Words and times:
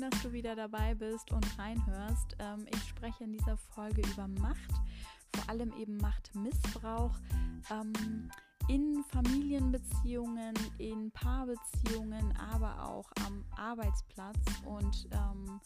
schön, 0.00 0.10
dass 0.10 0.22
du 0.22 0.32
wieder 0.32 0.56
dabei 0.56 0.94
bist 0.94 1.30
und 1.32 1.46
reinhörst. 1.58 2.36
Ähm, 2.38 2.66
ich 2.72 2.88
spreche 2.88 3.24
in 3.24 3.32
dieser 3.32 3.56
Folge 3.56 4.02
über 4.02 4.28
Macht, 4.28 4.72
vor 5.34 5.48
allem 5.48 5.72
eben 5.78 5.96
Machtmissbrauch 5.98 7.14
ähm, 7.70 8.30
in 8.68 9.04
Familienbeziehungen, 9.10 10.54
in 10.78 11.10
Paarbeziehungen, 11.10 12.34
aber 12.52 12.84
auch 12.84 13.10
am 13.26 13.44
Arbeitsplatz 13.56 14.38
und 14.64 15.08
ähm, 15.12 15.60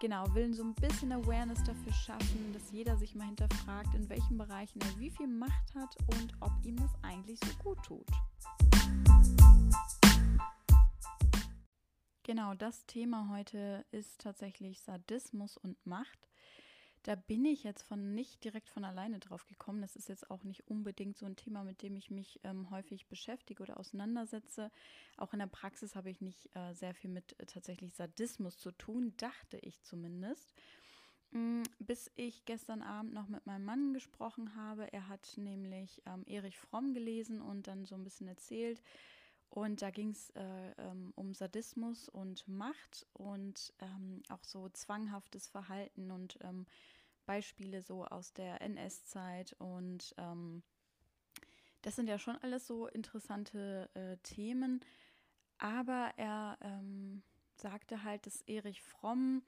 genau, 0.00 0.24
will 0.34 0.52
so 0.52 0.64
ein 0.64 0.74
bisschen 0.74 1.12
Awareness 1.12 1.62
dafür 1.64 1.92
schaffen, 1.92 2.52
dass 2.52 2.70
jeder 2.72 2.96
sich 2.96 3.14
mal 3.14 3.26
hinterfragt, 3.26 3.94
in 3.94 4.08
welchen 4.08 4.36
Bereichen 4.36 4.80
er 4.80 4.98
wie 4.98 5.10
viel 5.10 5.28
Macht 5.28 5.74
hat 5.74 5.96
und 6.14 6.34
ob 6.40 6.52
ihm 6.64 6.76
das 6.76 6.90
eigentlich 7.02 7.38
so 7.40 7.64
gut 7.64 7.82
tut. 7.84 8.06
Genau, 12.24 12.54
das 12.54 12.86
Thema 12.86 13.30
heute 13.30 13.84
ist 13.90 14.20
tatsächlich 14.20 14.80
Sadismus 14.80 15.56
und 15.56 15.84
Macht. 15.84 16.28
Da 17.02 17.16
bin 17.16 17.44
ich 17.44 17.64
jetzt 17.64 17.82
von 17.82 18.14
nicht 18.14 18.44
direkt 18.44 18.68
von 18.68 18.84
alleine 18.84 19.18
drauf 19.18 19.44
gekommen. 19.48 19.80
Das 19.82 19.96
ist 19.96 20.08
jetzt 20.08 20.30
auch 20.30 20.44
nicht 20.44 20.68
unbedingt 20.68 21.16
so 21.16 21.26
ein 21.26 21.34
Thema, 21.34 21.64
mit 21.64 21.82
dem 21.82 21.96
ich 21.96 22.12
mich 22.12 22.38
ähm, 22.44 22.70
häufig 22.70 23.08
beschäftige 23.08 23.64
oder 23.64 23.80
auseinandersetze. 23.80 24.70
Auch 25.16 25.32
in 25.32 25.40
der 25.40 25.48
Praxis 25.48 25.96
habe 25.96 26.10
ich 26.10 26.20
nicht 26.20 26.48
äh, 26.54 26.72
sehr 26.74 26.94
viel 26.94 27.10
mit 27.10 27.34
äh, 27.40 27.46
tatsächlich 27.46 27.92
Sadismus 27.94 28.56
zu 28.56 28.70
tun, 28.70 29.14
dachte 29.16 29.58
ich 29.58 29.82
zumindest. 29.82 30.54
Mm, 31.32 31.62
bis 31.80 32.08
ich 32.14 32.44
gestern 32.44 32.82
Abend 32.82 33.14
noch 33.14 33.26
mit 33.26 33.46
meinem 33.46 33.64
Mann 33.64 33.94
gesprochen 33.94 34.54
habe. 34.54 34.92
Er 34.92 35.08
hat 35.08 35.32
nämlich 35.36 36.00
ähm, 36.06 36.22
Erich 36.26 36.56
Fromm 36.56 36.94
gelesen 36.94 37.40
und 37.42 37.66
dann 37.66 37.84
so 37.84 37.96
ein 37.96 38.04
bisschen 38.04 38.28
erzählt, 38.28 38.80
und 39.54 39.82
da 39.82 39.90
ging 39.90 40.12
es 40.12 40.30
äh, 40.30 40.70
ähm, 40.78 41.12
um 41.14 41.34
Sadismus 41.34 42.08
und 42.08 42.48
Macht 42.48 43.06
und 43.12 43.74
ähm, 43.80 44.22
auch 44.30 44.42
so 44.44 44.70
zwanghaftes 44.70 45.46
Verhalten 45.46 46.10
und 46.10 46.38
ähm, 46.40 46.64
Beispiele 47.26 47.82
so 47.82 48.06
aus 48.06 48.32
der 48.32 48.62
NS-Zeit. 48.62 49.54
Und 49.58 50.14
ähm, 50.16 50.62
das 51.82 51.96
sind 51.96 52.08
ja 52.08 52.18
schon 52.18 52.38
alles 52.38 52.66
so 52.66 52.86
interessante 52.86 53.90
äh, 53.92 54.16
Themen. 54.22 54.80
Aber 55.58 56.14
er 56.16 56.56
ähm, 56.62 57.22
sagte 57.56 58.04
halt, 58.04 58.24
dass 58.24 58.40
Erich 58.46 58.80
Fromm 58.80 59.42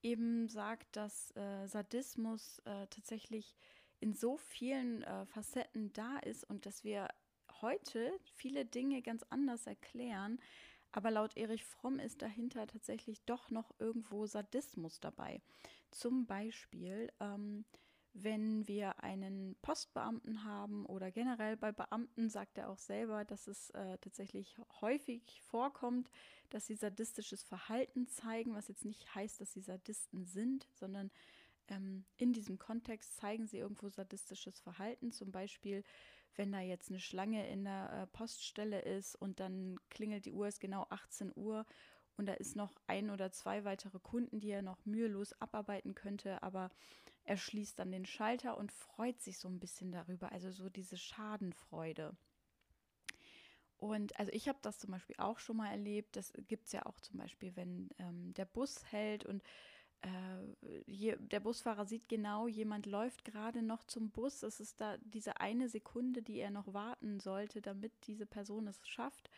eben 0.00 0.48
sagt, 0.48 0.96
dass 0.96 1.36
äh, 1.36 1.66
Sadismus 1.66 2.60
äh, 2.60 2.86
tatsächlich 2.86 3.54
in 3.98 4.14
so 4.14 4.38
vielen 4.38 5.02
äh, 5.02 5.26
Facetten 5.26 5.92
da 5.92 6.16
ist 6.20 6.48
und 6.48 6.64
dass 6.64 6.82
wir 6.82 7.08
heute 7.62 8.12
viele 8.34 8.64
Dinge 8.64 9.02
ganz 9.02 9.24
anders 9.30 9.66
erklären. 9.66 10.38
Aber 10.92 11.10
laut 11.10 11.36
Erich 11.36 11.64
Fromm 11.64 11.98
ist 11.98 12.20
dahinter 12.20 12.66
tatsächlich 12.66 13.22
doch 13.24 13.50
noch 13.50 13.72
irgendwo 13.78 14.26
Sadismus 14.26 14.98
dabei. 15.00 15.40
Zum 15.90 16.26
Beispiel, 16.26 17.12
ähm, 17.20 17.64
wenn 18.12 18.66
wir 18.66 19.02
einen 19.02 19.54
Postbeamten 19.62 20.42
haben 20.42 20.84
oder 20.86 21.12
generell 21.12 21.56
bei 21.56 21.70
Beamten 21.70 22.28
sagt 22.28 22.58
er 22.58 22.68
auch 22.68 22.78
selber, 22.78 23.24
dass 23.24 23.46
es 23.46 23.70
äh, 23.70 23.98
tatsächlich 23.98 24.56
häufig 24.80 25.40
vorkommt, 25.42 26.10
dass 26.50 26.66
sie 26.66 26.74
sadistisches 26.74 27.44
Verhalten 27.44 28.08
zeigen, 28.08 28.54
was 28.54 28.66
jetzt 28.66 28.84
nicht 28.84 29.14
heißt, 29.14 29.40
dass 29.40 29.52
sie 29.52 29.60
Sadisten 29.60 30.24
sind, 30.24 30.66
sondern 30.74 31.12
ähm, 31.68 32.04
in 32.16 32.32
diesem 32.32 32.58
Kontext 32.58 33.16
zeigen 33.16 33.46
sie 33.46 33.58
irgendwo 33.58 33.88
sadistisches 33.88 34.58
Verhalten. 34.58 35.12
Zum 35.12 35.30
Beispiel, 35.30 35.84
wenn 36.36 36.52
da 36.52 36.60
jetzt 36.60 36.90
eine 36.90 37.00
Schlange 37.00 37.48
in 37.48 37.64
der 37.64 37.92
äh, 37.92 38.06
Poststelle 38.06 38.80
ist 38.80 39.16
und 39.16 39.40
dann 39.40 39.78
klingelt 39.90 40.26
die 40.26 40.32
Uhr, 40.32 40.48
ist 40.48 40.60
genau 40.60 40.86
18 40.90 41.32
Uhr 41.34 41.66
und 42.16 42.26
da 42.26 42.34
ist 42.34 42.56
noch 42.56 42.74
ein 42.86 43.10
oder 43.10 43.32
zwei 43.32 43.64
weitere 43.64 43.98
Kunden, 43.98 44.40
die 44.40 44.50
er 44.50 44.62
noch 44.62 44.84
mühelos 44.84 45.32
abarbeiten 45.40 45.94
könnte, 45.94 46.42
aber 46.42 46.70
er 47.24 47.36
schließt 47.36 47.78
dann 47.78 47.92
den 47.92 48.06
Schalter 48.06 48.58
und 48.58 48.72
freut 48.72 49.20
sich 49.20 49.38
so 49.38 49.48
ein 49.48 49.60
bisschen 49.60 49.92
darüber, 49.92 50.32
also 50.32 50.50
so 50.50 50.68
diese 50.68 50.96
Schadenfreude. 50.96 52.16
Und 53.80 54.18
also 54.18 54.30
ich 54.32 54.48
habe 54.48 54.58
das 54.60 54.78
zum 54.78 54.90
Beispiel 54.90 55.16
auch 55.18 55.38
schon 55.38 55.56
mal 55.56 55.70
erlebt. 55.70 56.14
Das 56.14 56.34
gibt 56.48 56.66
es 56.66 56.72
ja 56.72 56.84
auch 56.84 57.00
zum 57.00 57.18
Beispiel, 57.18 57.56
wenn 57.56 57.88
ähm, 57.98 58.34
der 58.34 58.44
Bus 58.44 58.84
hält 58.92 59.24
und 59.24 59.42
hier, 60.86 61.16
der 61.16 61.40
Busfahrer 61.40 61.84
sieht 61.84 62.08
genau, 62.08 62.46
jemand 62.46 62.86
läuft 62.86 63.24
gerade 63.24 63.62
noch 63.62 63.84
zum 63.84 64.10
Bus. 64.10 64.42
Es 64.42 64.60
ist 64.60 64.80
da 64.80 64.96
diese 64.98 65.40
eine 65.40 65.68
Sekunde, 65.68 66.22
die 66.22 66.38
er 66.38 66.50
noch 66.50 66.72
warten 66.72 67.20
sollte, 67.20 67.60
damit 67.60 67.92
diese 68.06 68.26
Person 68.26 68.66
es 68.66 68.86
schafft. 68.86 69.30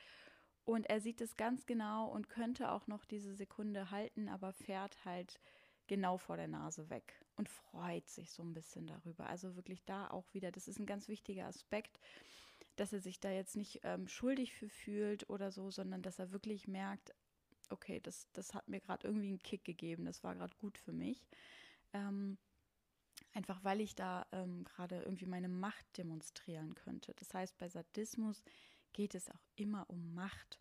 Und 0.65 0.89
er 0.89 1.01
sieht 1.01 1.21
es 1.21 1.37
ganz 1.37 1.67
genau 1.67 2.09
und 2.09 2.29
könnte 2.29 2.71
auch 2.71 2.87
noch 2.87 3.05
diese 3.05 3.35
Sekunde 3.35 3.91
halten, 3.91 4.29
aber 4.29 4.53
fährt 4.53 5.05
halt 5.05 5.41
genau 5.89 6.19
vor 6.19 6.37
der 6.37 6.49
Nase 6.49 6.89
weg 6.89 7.21
und 7.37 7.49
freut 7.49 8.09
sich 8.09 8.31
so 8.31 8.43
ein 8.43 8.55
bisschen 8.55 8.87
darüber. 8.87 9.27
Also 9.27 9.57
wirklich 9.57 9.85
da 9.85 10.09
auch 10.09 10.33
wieder, 10.33 10.53
das 10.53 10.69
ist 10.69 10.79
ein 10.79 10.87
ganz 10.87 11.09
wichtiger 11.09 11.47
Aspekt, 11.47 11.99
dass 12.77 12.93
er 12.93 13.01
sich 13.01 13.19
da 13.19 13.31
jetzt 13.31 13.57
nicht 13.57 13.81
ähm, 13.83 14.07
schuldig 14.07 14.55
für 14.55 14.69
fühlt 14.69 15.29
oder 15.29 15.51
so, 15.51 15.71
sondern 15.71 16.03
dass 16.03 16.19
er 16.19 16.31
wirklich 16.33 16.69
merkt, 16.69 17.13
okay, 17.73 18.01
das, 18.01 18.29
das 18.33 18.55
hat 18.55 18.69
mir 18.69 18.81
gerade 18.81 19.07
irgendwie 19.07 19.29
einen 19.29 19.43
Kick 19.43 19.65
gegeben, 19.65 20.05
das 20.05 20.23
war 20.23 20.35
gerade 20.35 20.55
gut 20.57 20.79
für 20.79 20.93
mich. 20.93 21.27
Ähm, 21.93 22.39
einfach 23.35 23.63
weil 23.65 23.81
ich 23.81 23.95
da 23.95 24.27
ähm, 24.33 24.65
gerade 24.65 25.03
irgendwie 25.03 25.27
meine 25.27 25.49
Macht 25.49 25.87
demonstrieren 25.97 26.75
könnte. 26.75 27.15
Das 27.17 27.33
heißt, 27.35 27.57
bei 27.59 27.69
Sadismus 27.69 28.43
geht 28.93 29.15
es 29.15 29.31
auch 29.31 29.45
immer 29.57 29.89
um 29.89 30.15
Macht. 30.15 30.61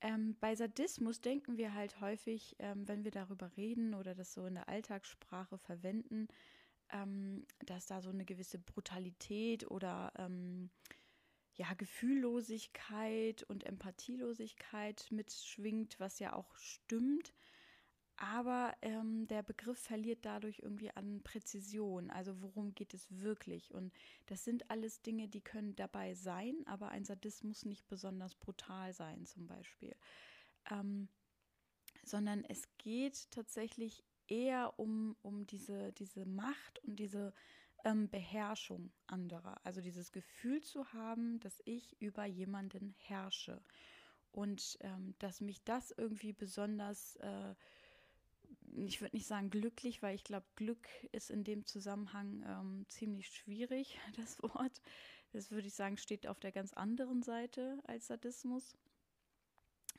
Ähm, 0.00 0.36
bei 0.40 0.54
Sadismus 0.54 1.20
denken 1.20 1.56
wir 1.56 1.74
halt 1.74 2.00
häufig, 2.00 2.54
ähm, 2.58 2.86
wenn 2.86 3.04
wir 3.04 3.10
darüber 3.10 3.56
reden 3.56 3.94
oder 3.94 4.14
das 4.14 4.34
so 4.34 4.46
in 4.46 4.54
der 4.54 4.68
Alltagssprache 4.68 5.56
verwenden, 5.58 6.28
ähm, 6.90 7.46
dass 7.64 7.86
da 7.86 8.02
so 8.02 8.10
eine 8.10 8.24
gewisse 8.24 8.58
Brutalität 8.58 9.70
oder 9.70 10.12
ähm, 10.18 10.70
ja, 11.56 11.72
Gefühllosigkeit 11.74 13.42
und 13.44 13.64
Empathielosigkeit 13.64 15.06
mitschwingt, 15.10 15.98
was 15.98 16.18
ja 16.18 16.34
auch 16.34 16.54
stimmt. 16.56 17.32
Aber 18.18 18.74
ähm, 18.80 19.26
der 19.26 19.42
Begriff 19.42 19.78
verliert 19.78 20.24
dadurch 20.24 20.60
irgendwie 20.60 20.90
an 20.90 21.22
Präzision. 21.22 22.10
Also 22.10 22.40
worum 22.40 22.74
geht 22.74 22.94
es 22.94 23.06
wirklich? 23.10 23.74
Und 23.74 23.92
das 24.26 24.44
sind 24.44 24.70
alles 24.70 25.02
Dinge, 25.02 25.28
die 25.28 25.42
können 25.42 25.76
dabei 25.76 26.14
sein, 26.14 26.54
aber 26.66 26.88
ein 26.88 27.04
Sadismus 27.04 27.66
nicht 27.66 27.86
besonders 27.88 28.34
brutal 28.34 28.94
sein 28.94 29.26
zum 29.26 29.46
Beispiel. 29.46 29.94
Ähm, 30.70 31.08
sondern 32.04 32.44
es 32.44 32.62
geht 32.78 33.30
tatsächlich 33.30 34.02
eher 34.28 34.78
um, 34.78 35.16
um 35.22 35.46
diese, 35.46 35.92
diese 35.92 36.24
Macht 36.24 36.78
und 36.84 36.96
diese 36.96 37.34
ähm, 37.86 38.08
Beherrschung 38.08 38.90
anderer. 39.06 39.60
Also 39.64 39.80
dieses 39.80 40.10
Gefühl 40.10 40.60
zu 40.60 40.92
haben, 40.92 41.38
dass 41.40 41.62
ich 41.64 41.96
über 42.00 42.24
jemanden 42.24 42.94
herrsche. 42.98 43.62
Und 44.32 44.76
ähm, 44.80 45.14
dass 45.20 45.40
mich 45.40 45.62
das 45.62 45.92
irgendwie 45.92 46.32
besonders, 46.32 47.16
äh, 47.16 47.54
ich 48.84 49.00
würde 49.00 49.16
nicht 49.16 49.28
sagen 49.28 49.50
glücklich, 49.50 50.02
weil 50.02 50.16
ich 50.16 50.24
glaube, 50.24 50.46
Glück 50.56 50.88
ist 51.12 51.30
in 51.30 51.44
dem 51.44 51.64
Zusammenhang 51.64 52.44
ähm, 52.46 52.86
ziemlich 52.88 53.28
schwierig, 53.28 53.98
das 54.16 54.42
Wort. 54.42 54.82
Das 55.32 55.52
würde 55.52 55.68
ich 55.68 55.74
sagen, 55.74 55.96
steht 55.96 56.26
auf 56.26 56.40
der 56.40 56.52
ganz 56.52 56.74
anderen 56.74 57.22
Seite 57.22 57.78
als 57.86 58.08
Sadismus. 58.08 58.76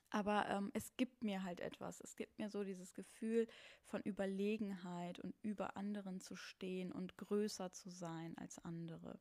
Aber 0.10 0.48
ähm, 0.50 0.72
es 0.74 0.96
gibt 0.96 1.24
mir 1.24 1.44
halt 1.44 1.60
etwas. 1.60 2.00
Es 2.02 2.16
gibt 2.16 2.40
mir 2.40 2.50
so 2.50 2.64
dieses 2.64 2.94
Gefühl 2.94 3.48
von 3.86 4.02
Überlegenheit 4.02 5.20
und 5.20 5.36
über 5.42 5.76
anderen 5.76 6.22
zu 6.22 6.36
stehen 6.36 6.92
und 6.92 7.18
größer 7.18 7.72
zu 7.72 7.90
sein 7.90 8.38
als 8.38 8.60
andere. 8.60 9.20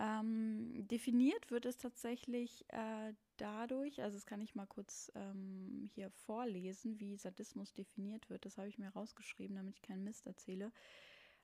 Ähm, 0.00 0.86
definiert 0.86 1.50
wird 1.50 1.66
es 1.66 1.76
tatsächlich 1.76 2.64
äh, 2.68 3.12
dadurch, 3.36 4.00
also 4.00 4.16
das 4.16 4.26
kann 4.26 4.40
ich 4.40 4.54
mal 4.54 4.66
kurz 4.66 5.10
ähm, 5.16 5.90
hier 5.92 6.10
vorlesen, 6.10 7.00
wie 7.00 7.16
Sadismus 7.16 7.74
definiert 7.74 8.30
wird. 8.30 8.44
Das 8.44 8.58
habe 8.58 8.68
ich 8.68 8.78
mir 8.78 8.90
rausgeschrieben, 8.90 9.56
damit 9.56 9.74
ich 9.74 9.82
keinen 9.82 10.04
Mist 10.04 10.26
erzähle. 10.26 10.70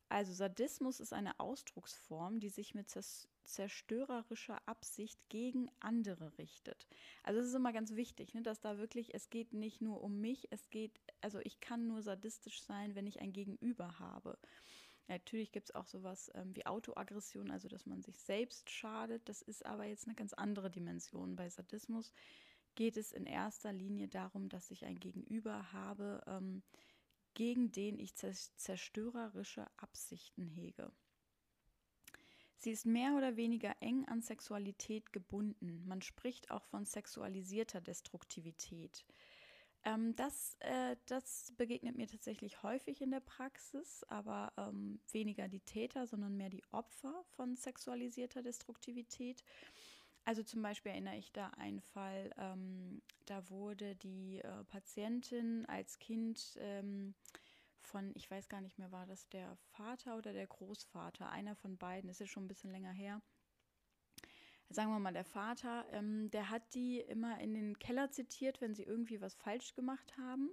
Also 0.08 0.32
Sadismus 0.32 1.00
ist 1.00 1.12
eine 1.12 1.38
Ausdrucksform, 1.40 2.40
die 2.40 2.50
sich 2.50 2.74
mit 2.74 2.88
zerstörerischer 3.44 4.60
Absicht 4.66 5.18
gegen 5.28 5.70
andere 5.80 6.36
richtet. 6.38 6.86
Also 7.22 7.40
es 7.40 7.48
ist 7.48 7.54
immer 7.54 7.72
ganz 7.72 7.94
wichtig, 7.94 8.34
ne, 8.34 8.42
dass 8.42 8.60
da 8.60 8.78
wirklich, 8.78 9.14
es 9.14 9.30
geht 9.30 9.52
nicht 9.52 9.80
nur 9.80 10.02
um 10.02 10.20
mich, 10.20 10.48
es 10.50 10.70
geht, 10.70 11.00
also 11.20 11.40
ich 11.40 11.60
kann 11.60 11.86
nur 11.86 12.02
sadistisch 12.02 12.62
sein, 12.62 12.94
wenn 12.94 13.06
ich 13.06 13.20
ein 13.20 13.32
Gegenüber 13.32 13.98
habe. 13.98 14.38
Natürlich 15.06 15.52
gibt 15.52 15.68
es 15.68 15.74
auch 15.74 15.86
sowas 15.86 16.30
ähm, 16.34 16.54
wie 16.56 16.64
Autoaggression, 16.66 17.50
also 17.50 17.68
dass 17.68 17.84
man 17.84 18.02
sich 18.02 18.18
selbst 18.18 18.70
schadet. 18.70 19.28
Das 19.28 19.42
ist 19.42 19.66
aber 19.66 19.84
jetzt 19.84 20.06
eine 20.06 20.14
ganz 20.14 20.32
andere 20.32 20.70
Dimension. 20.70 21.36
Bei 21.36 21.48
Sadismus 21.48 22.12
geht 22.74 22.96
es 22.96 23.12
in 23.12 23.26
erster 23.26 23.72
Linie 23.72 24.08
darum, 24.08 24.48
dass 24.48 24.70
ich 24.70 24.84
ein 24.84 24.98
Gegenüber 24.98 25.72
habe, 25.72 26.22
ähm, 26.26 26.62
gegen 27.34 27.72
den 27.72 27.98
ich 27.98 28.14
zerstörerische 28.14 29.66
Absichten 29.76 30.46
hege. 30.46 30.90
Sie 32.56 32.70
ist 32.70 32.86
mehr 32.86 33.14
oder 33.14 33.36
weniger 33.36 33.76
eng 33.80 34.06
an 34.06 34.22
Sexualität 34.22 35.12
gebunden. 35.12 35.84
Man 35.86 36.00
spricht 36.00 36.50
auch 36.50 36.64
von 36.64 36.86
sexualisierter 36.86 37.82
Destruktivität. 37.82 39.04
Ähm, 39.84 40.16
das, 40.16 40.56
äh, 40.60 40.96
das 41.06 41.52
begegnet 41.58 41.96
mir 41.96 42.06
tatsächlich 42.06 42.62
häufig 42.62 43.02
in 43.02 43.10
der 43.10 43.20
Praxis, 43.20 44.02
aber 44.04 44.52
ähm, 44.56 44.98
weniger 45.12 45.48
die 45.48 45.60
Täter, 45.60 46.06
sondern 46.06 46.38
mehr 46.38 46.48
die 46.48 46.64
Opfer 46.72 47.24
von 47.36 47.54
sexualisierter 47.54 48.42
Destruktivität. 48.42 49.44
Also 50.24 50.42
zum 50.42 50.62
Beispiel 50.62 50.92
erinnere 50.92 51.16
ich 51.16 51.32
da 51.32 51.48
einen 51.48 51.80
Fall, 51.80 52.30
ähm, 52.38 53.02
da 53.26 53.48
wurde 53.50 53.94
die 53.96 54.40
äh, 54.40 54.64
Patientin 54.64 55.66
als 55.66 55.98
Kind 55.98 56.56
ähm, 56.60 57.14
von, 57.80 58.12
ich 58.14 58.30
weiß 58.30 58.48
gar 58.48 58.62
nicht 58.62 58.78
mehr, 58.78 58.90
war 58.90 59.06
das 59.06 59.28
der 59.28 59.54
Vater 59.72 60.16
oder 60.16 60.32
der 60.32 60.46
Großvater, 60.46 61.28
einer 61.28 61.54
von 61.54 61.76
beiden, 61.76 62.08
ist 62.08 62.20
ja 62.20 62.26
schon 62.26 62.44
ein 62.44 62.48
bisschen 62.48 62.70
länger 62.70 62.92
her, 62.92 63.20
sagen 64.70 64.90
wir 64.90 64.98
mal, 64.98 65.12
der 65.12 65.24
Vater, 65.24 65.86
ähm, 65.92 66.30
der 66.30 66.50
hat 66.50 66.74
die 66.74 67.00
immer 67.00 67.38
in 67.40 67.54
den 67.54 67.78
Keller 67.78 68.10
zitiert, 68.10 68.60
wenn 68.60 68.74
sie 68.74 68.84
irgendwie 68.84 69.20
was 69.20 69.34
falsch 69.34 69.74
gemacht 69.74 70.16
haben. 70.16 70.50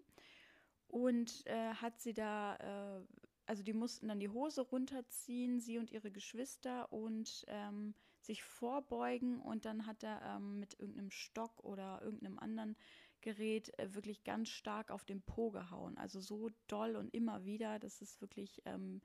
Und 0.88 1.46
äh, 1.48 1.74
hat 1.76 2.00
sie 2.02 2.14
da, 2.14 2.56
äh, 2.58 3.06
also 3.46 3.64
die 3.64 3.74
mussten 3.74 4.10
dann 4.10 4.20
die 4.20 4.30
Hose 4.30 4.62
runterziehen, 4.62 5.60
sie 5.60 5.78
und 5.78 5.92
ihre 5.92 6.12
Geschwister, 6.12 6.92
und 6.92 7.46
ähm, 7.48 7.96
sich 8.24 8.44
vorbeugen. 8.44 9.40
Und 9.40 9.66
dann 9.66 9.86
hat 9.86 10.04
er 10.04 10.22
ähm, 10.24 10.60
mit 10.60 10.80
irgendeinem 10.80 11.12
Stock 11.12 11.64
oder 11.64 12.02
irgendeinem 12.02 12.40
anderen 12.40 12.76
Gerät 13.22 13.78
äh, 13.80 13.94
wirklich 13.94 14.24
ganz 14.24 14.50
stark 14.50 14.92
auf 14.92 15.06
den 15.06 15.22
Po 15.22 15.52
gehauen. 15.52 15.98
Also 15.98 16.20
so 16.20 16.50
doll 16.68 16.96
und 16.96 17.14
immer 17.14 17.46
wieder, 17.46 17.80
dass 17.80 18.02
es 18.02 18.20
wirklich 18.22 18.62
ähm, 18.66 19.02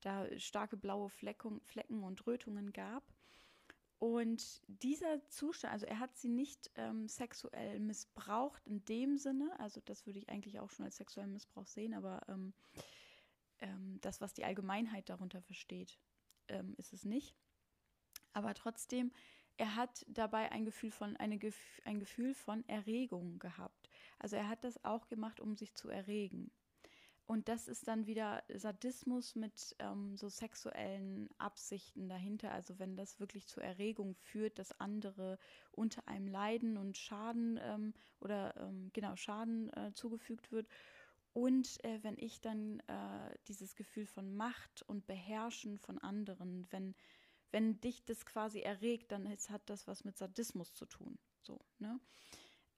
da 0.00 0.26
starke 0.38 0.76
blaue 0.76 1.08
Fleckung, 1.08 1.60
Flecken 1.62 2.02
und 2.02 2.26
Rötungen 2.26 2.72
gab. 2.72 3.04
Und 3.98 4.60
dieser 4.66 5.26
Zustand, 5.28 5.72
also 5.72 5.86
er 5.86 5.98
hat 5.98 6.16
sie 6.16 6.28
nicht 6.28 6.70
ähm, 6.74 7.08
sexuell 7.08 7.80
missbraucht 7.80 8.66
in 8.66 8.84
dem 8.84 9.16
Sinne, 9.16 9.58
also 9.58 9.80
das 9.86 10.04
würde 10.04 10.18
ich 10.18 10.28
eigentlich 10.28 10.60
auch 10.60 10.70
schon 10.70 10.84
als 10.84 10.96
sexuellen 10.96 11.32
Missbrauch 11.32 11.66
sehen, 11.66 11.94
aber 11.94 12.20
ähm, 12.28 12.52
ähm, 13.60 13.98
das, 14.02 14.20
was 14.20 14.34
die 14.34 14.44
Allgemeinheit 14.44 15.08
darunter 15.08 15.40
versteht, 15.40 15.98
ähm, 16.48 16.74
ist 16.76 16.92
es 16.92 17.06
nicht. 17.06 17.34
Aber 18.36 18.52
trotzdem, 18.52 19.12
er 19.56 19.76
hat 19.76 20.04
dabei 20.10 20.52
ein 20.52 20.66
Gefühl 20.66 20.90
von 20.90 21.16
eine, 21.16 21.40
ein 21.86 21.98
Gefühl 21.98 22.34
von 22.34 22.68
Erregung 22.68 23.38
gehabt. 23.38 23.88
Also 24.18 24.36
er 24.36 24.46
hat 24.46 24.62
das 24.62 24.84
auch 24.84 25.08
gemacht, 25.08 25.40
um 25.40 25.56
sich 25.56 25.74
zu 25.74 25.88
erregen. 25.88 26.50
Und 27.24 27.48
das 27.48 27.66
ist 27.66 27.88
dann 27.88 28.06
wieder 28.06 28.44
Sadismus 28.54 29.36
mit 29.36 29.74
ähm, 29.78 30.18
so 30.18 30.28
sexuellen 30.28 31.30
Absichten 31.38 32.10
dahinter. 32.10 32.52
Also 32.52 32.78
wenn 32.78 32.94
das 32.94 33.18
wirklich 33.20 33.46
zur 33.46 33.64
Erregung 33.64 34.14
führt, 34.16 34.58
dass 34.58 34.78
andere 34.80 35.38
unter 35.72 36.06
einem 36.06 36.28
leiden 36.28 36.76
und 36.76 36.98
Schaden 36.98 37.58
ähm, 37.62 37.94
oder 38.20 38.54
ähm, 38.58 38.90
genau 38.92 39.16
Schaden 39.16 39.72
äh, 39.72 39.94
zugefügt 39.94 40.52
wird. 40.52 40.68
Und 41.32 41.82
äh, 41.84 41.98
wenn 42.02 42.16
ich 42.18 42.42
dann 42.42 42.80
äh, 42.80 43.34
dieses 43.48 43.76
Gefühl 43.76 44.06
von 44.06 44.36
Macht 44.36 44.82
und 44.82 45.06
Beherrschen 45.06 45.78
von 45.78 45.98
anderen, 45.98 46.66
wenn, 46.70 46.94
wenn 47.50 47.80
dich 47.80 48.04
das 48.04 48.26
quasi 48.26 48.60
erregt, 48.60 49.12
dann 49.12 49.26
ist, 49.26 49.50
hat 49.50 49.62
das 49.70 49.86
was 49.86 50.04
mit 50.04 50.16
Sadismus 50.16 50.74
zu 50.74 50.86
tun. 50.86 51.18
So, 51.42 51.60
ne? 51.78 52.00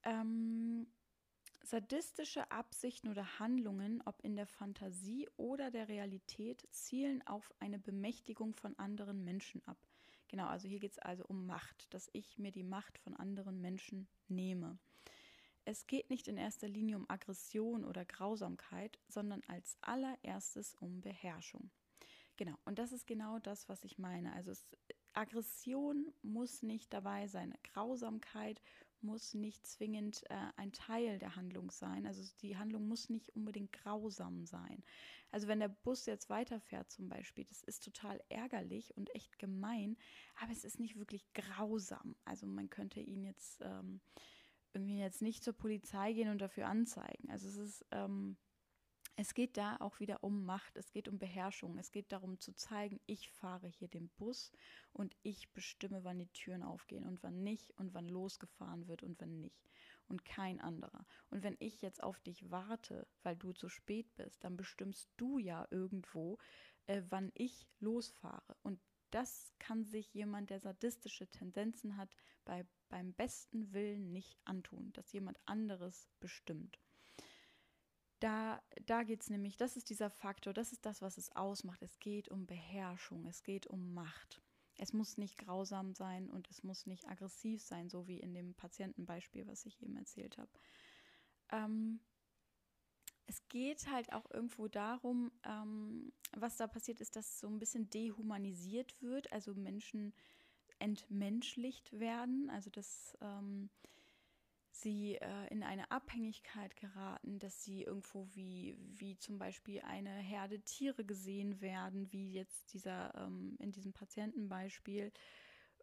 Ähm, 0.05 0.87
Sadistische 1.65 2.50
Absichten 2.50 3.09
oder 3.09 3.38
Handlungen, 3.38 4.00
ob 4.06 4.25
in 4.25 4.37
der 4.37 4.47
Fantasie 4.47 5.29
oder 5.37 5.70
der 5.70 5.88
Realität, 5.88 6.67
zielen 6.70 7.20
auf 7.26 7.53
eine 7.59 7.79
Bemächtigung 7.79 8.55
von 8.55 8.79
anderen 8.79 9.23
Menschen 9.23 9.62
ab. 9.67 9.76
Genau, 10.29 10.47
also 10.47 10.67
hier 10.67 10.79
geht 10.79 10.93
es 10.93 10.99
also 10.99 11.25
um 11.26 11.47
Macht, 11.47 11.93
dass 11.93 12.09
ich 12.15 12.38
mir 12.38 12.53
die 12.53 12.62
Macht 12.62 12.99
von 12.99 13.15
anderen 13.15 13.61
Menschen 13.61 14.09
nehme. 14.29 14.79
Es 15.67 15.87
geht 15.87 16.09
nicht 16.09 16.29
in 16.29 16.38
erster 16.38 16.69
Linie 16.69 16.97
um 16.97 17.11
Aggression 17.11 17.85
oder 17.85 18.06
Grausamkeit, 18.06 18.99
sondern 19.09 19.43
als 19.47 19.76
allererstes 19.82 20.75
um 20.81 21.03
Beherrschung. 21.03 21.70
Genau, 22.38 22.56
und 22.64 22.79
das 22.79 22.93
ist 22.93 23.08
genau 23.08 23.40
das, 23.40 23.69
was 23.69 23.82
ich 23.82 23.99
meine. 23.99 24.32
Also 24.32 24.52
es, 24.52 24.64
Aggression 25.12 26.06
muss 26.23 26.62
nicht 26.62 26.93
dabei 26.93 27.26
sein, 27.26 27.52
Grausamkeit 27.64 28.62
muss 29.00 29.35
nicht 29.35 29.67
zwingend 29.67 30.23
äh, 30.31 30.37
ein 30.56 30.70
Teil 30.73 31.19
der 31.19 31.35
Handlung 31.35 31.73
sein. 31.73 32.06
Also 32.06 32.23
die 32.40 32.56
Handlung 32.56 32.87
muss 32.87 33.11
nicht 33.11 33.35
unbedingt 33.35 33.73
grausam 33.73 34.46
sein. 34.46 34.85
Also 35.32 35.49
wenn 35.49 35.58
der 35.58 35.69
Bus 35.69 36.06
jetzt 36.06 36.31
weiterfährt 36.31 36.90
zum 36.93 37.08
Beispiel, 37.08 37.44
das 37.44 37.62
ist 37.64 37.82
total 37.82 38.23
ärgerlich 38.29 38.96
und 38.96 39.12
echt 39.17 39.37
gemein, 39.41 39.96
aber 40.41 40.52
es 40.52 40.64
ist 40.64 40.79
nicht 40.79 40.96
wirklich 40.96 41.32
grausam. 41.32 42.14
Also 42.25 42.46
man 42.46 42.70
könnte 42.70 43.00
ihn 43.00 43.25
jetzt 43.25 43.61
ähm, 43.62 44.00
irgendwie 44.73 45.00
jetzt 45.00 45.23
nicht 45.23 45.43
zur 45.43 45.55
Polizei 45.55 46.12
gehen 46.12 46.29
und 46.29 46.41
dafür 46.41 46.69
anzeigen. 46.69 47.31
Also 47.31 47.49
es 47.49 47.56
ist 47.56 47.84
ähm, 47.91 48.37
es 49.20 49.35
geht 49.35 49.56
da 49.56 49.76
auch 49.81 49.99
wieder 49.99 50.23
um 50.23 50.44
Macht, 50.44 50.76
es 50.76 50.93
geht 50.93 51.09
um 51.09 51.19
Beherrschung, 51.19 51.76
es 51.76 51.91
geht 51.91 52.12
darum 52.12 52.38
zu 52.38 52.55
zeigen, 52.55 53.00
ich 53.06 53.29
fahre 53.29 53.67
hier 53.67 53.88
den 53.88 54.11
Bus 54.11 54.53
und 54.93 55.17
ich 55.25 55.53
bestimme, 55.53 56.05
wann 56.05 56.20
die 56.20 56.29
Türen 56.29 56.62
aufgehen 56.62 57.05
und 57.05 57.20
wann 57.25 57.43
nicht 57.43 57.73
und 57.79 57.94
wann 57.94 58.09
losgefahren 58.09 58.87
wird 58.87 59.03
und 59.03 59.20
wann 59.20 59.41
nicht 59.41 59.69
und 60.06 60.25
kein 60.25 60.61
anderer. 60.61 61.05
Und 61.31 61.43
wenn 61.43 61.56
ich 61.59 61.82
jetzt 61.82 62.00
auf 62.00 62.20
dich 62.20 62.49
warte, 62.53 63.09
weil 63.25 63.35
du 63.35 63.53
zu 63.53 63.69
spät 63.69 64.06
bist, 64.15 64.44
dann 64.44 64.56
bestimmst 64.56 65.11
du 65.17 65.38
ja 65.38 65.67
irgendwo, 65.73 66.38
äh, 66.87 67.03
wann 67.09 67.32
ich 67.35 67.67
losfahre. 67.81 68.56
Und 68.62 68.81
das 69.11 69.53
kann 69.59 69.85
sich 69.85 70.15
jemand, 70.15 70.50
der 70.50 70.61
sadistische 70.61 71.26
Tendenzen 71.26 71.97
hat, 71.97 72.15
bei, 72.44 72.65
beim 72.88 73.15
besten 73.15 73.73
Willen 73.73 74.12
nicht 74.12 74.38
antun, 74.44 74.93
dass 74.93 75.11
jemand 75.11 75.41
anderes 75.44 76.09
bestimmt 76.20 76.79
da, 78.20 78.62
da 78.87 79.03
geht 79.03 79.23
es 79.23 79.31
nämlich, 79.31 79.56
das 79.56 79.76
ist 79.76 79.91
dieser 79.91 80.11
Faktor, 80.11 80.53
das 80.53 80.73
ist 80.73 80.85
das, 80.87 81.03
was 81.03 81.19
es 81.19 81.35
ausmacht. 81.35 81.82
Es 81.82 81.99
geht 81.99 82.29
um 82.29 82.47
Beherrschung, 82.47 83.26
es 83.26 83.43
geht 83.43 83.67
um 83.67 83.94
Macht. 83.94 84.43
Es 84.76 84.93
muss 84.93 85.19
nicht 85.19 85.38
grausam 85.38 85.94
sein 85.94 86.31
und 86.31 86.49
es 86.50 86.62
muss 86.62 86.87
nicht 86.87 87.09
aggressiv 87.09 87.62
sein, 87.62 87.88
so 87.88 88.06
wie 88.06 88.20
in 88.20 88.32
dem 88.32 88.55
Patientenbeispiel, 88.55 89.47
was 89.47 89.67
ich 89.67 89.81
eben 89.82 89.97
erzählt 89.97 90.38
habe. 90.38 90.50
Ähm, 91.50 92.00
es 93.26 93.47
geht 93.49 93.91
halt 93.91 94.12
auch 94.12 94.31
irgendwo 94.31 94.69
darum, 94.69 95.32
ähm, 95.44 96.12
was 96.32 96.56
da 96.56 96.67
passiert 96.67 97.00
ist, 97.00 97.17
dass 97.17 97.41
so 97.41 97.49
ein 97.49 97.59
bisschen 97.59 97.91
dehumanisiert 97.91 99.00
wird, 99.03 99.32
also 99.32 99.55
Menschen 99.55 100.15
entmenschlicht 100.79 101.99
werden, 101.99 102.49
also 102.50 102.70
dass 102.70 103.17
ähm, 103.20 103.69
sie 104.81 105.17
äh, 105.17 105.49
in 105.51 105.63
eine 105.63 105.91
Abhängigkeit 105.91 106.77
geraten, 106.77 107.39
dass 107.39 107.65
sie 107.65 107.82
irgendwo 107.82 108.27
wie, 108.35 108.77
wie 108.79 109.17
zum 109.19 109.39
Beispiel 109.39 109.81
eine 109.82 110.11
Herde 110.11 110.61
Tiere 110.61 111.05
gesehen 111.05 111.61
werden, 111.61 112.13
wie 112.13 112.32
jetzt 112.32 112.73
dieser 112.73 113.15
ähm, 113.17 113.56
in 113.58 113.73
diesem 113.73 113.93
Patientenbeispiel, 113.93 115.13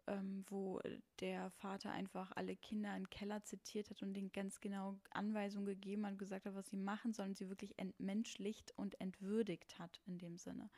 ähm, 0.06 0.44
wo 0.48 0.80
der 1.20 1.50
Vater 1.50 1.90
einfach 1.92 2.32
alle 2.36 2.56
Kinder 2.56 2.94
in 2.96 3.04
den 3.04 3.10
Keller 3.10 3.42
zitiert 3.42 3.90
hat 3.90 4.02
und 4.02 4.14
denen 4.14 4.32
ganz 4.32 4.60
genau 4.60 4.98
Anweisungen 5.10 5.66
gegeben 5.66 6.04
hat 6.06 6.12
und 6.12 6.18
gesagt 6.18 6.46
hat, 6.46 6.54
was 6.54 6.68
sie 6.68 6.76
machen 6.76 7.12
sollen, 7.12 7.34
sie 7.34 7.48
wirklich 7.48 7.78
entmenschlicht 7.78 8.72
und 8.76 9.00
entwürdigt 9.00 9.78
hat 9.78 10.00
in 10.06 10.18
dem 10.18 10.38
Sinne. 10.38 10.70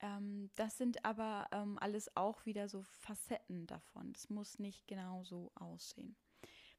Ähm, 0.00 0.50
das 0.54 0.78
sind 0.78 1.04
aber 1.04 1.48
ähm, 1.52 1.78
alles 1.80 2.14
auch 2.16 2.46
wieder 2.46 2.68
so 2.68 2.82
Facetten 2.82 3.66
davon. 3.66 4.12
Das 4.12 4.30
muss 4.30 4.58
nicht 4.58 4.86
genau 4.86 5.24
so 5.24 5.50
aussehen. 5.54 6.16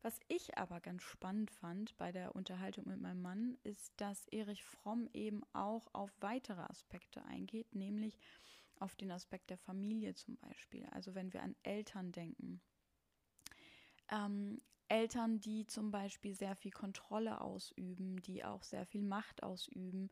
Was 0.01 0.19
ich 0.29 0.57
aber 0.57 0.79
ganz 0.79 1.03
spannend 1.03 1.51
fand 1.51 1.97
bei 1.97 2.11
der 2.11 2.35
Unterhaltung 2.35 2.87
mit 2.87 3.01
meinem 3.01 3.21
Mann, 3.21 3.57
ist, 3.63 3.91
dass 3.97 4.27
Erich 4.27 4.63
Fromm 4.63 5.09
eben 5.13 5.43
auch 5.51 5.93
auf 5.93 6.11
weitere 6.21 6.61
Aspekte 6.61 7.23
eingeht, 7.25 7.75
nämlich 7.75 8.17
auf 8.79 8.95
den 8.95 9.11
Aspekt 9.11 9.49
der 9.49 9.57
Familie 9.57 10.15
zum 10.15 10.37
Beispiel. 10.37 10.85
Also 10.91 11.15
wenn 11.15 11.33
wir 11.33 11.43
an 11.43 11.55
Eltern 11.63 12.13
denken. 12.13 12.61
Ähm, 14.09 14.61
Eltern, 14.87 15.39
die 15.39 15.67
zum 15.67 15.91
Beispiel 15.91 16.33
sehr 16.33 16.55
viel 16.55 16.71
Kontrolle 16.71 17.41
ausüben, 17.41 18.21
die 18.21 18.43
auch 18.43 18.63
sehr 18.63 18.85
viel 18.85 19.03
Macht 19.03 19.43
ausüben, 19.43 20.09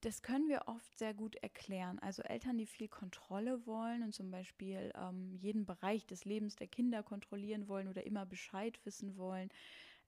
das 0.00 0.22
können 0.22 0.48
wir 0.48 0.68
oft 0.68 0.98
sehr 0.98 1.14
gut 1.14 1.36
erklären. 1.36 1.98
Also 1.98 2.22
Eltern, 2.22 2.58
die 2.58 2.66
viel 2.66 2.88
Kontrolle 2.88 3.66
wollen 3.66 4.02
und 4.02 4.14
zum 4.14 4.30
Beispiel 4.30 4.92
ähm, 4.94 5.34
jeden 5.34 5.64
Bereich 5.64 6.06
des 6.06 6.24
Lebens 6.24 6.56
der 6.56 6.68
Kinder 6.68 7.02
kontrollieren 7.02 7.68
wollen 7.68 7.88
oder 7.88 8.04
immer 8.06 8.26
Bescheid 8.26 8.78
wissen 8.84 9.16
wollen, 9.16 9.50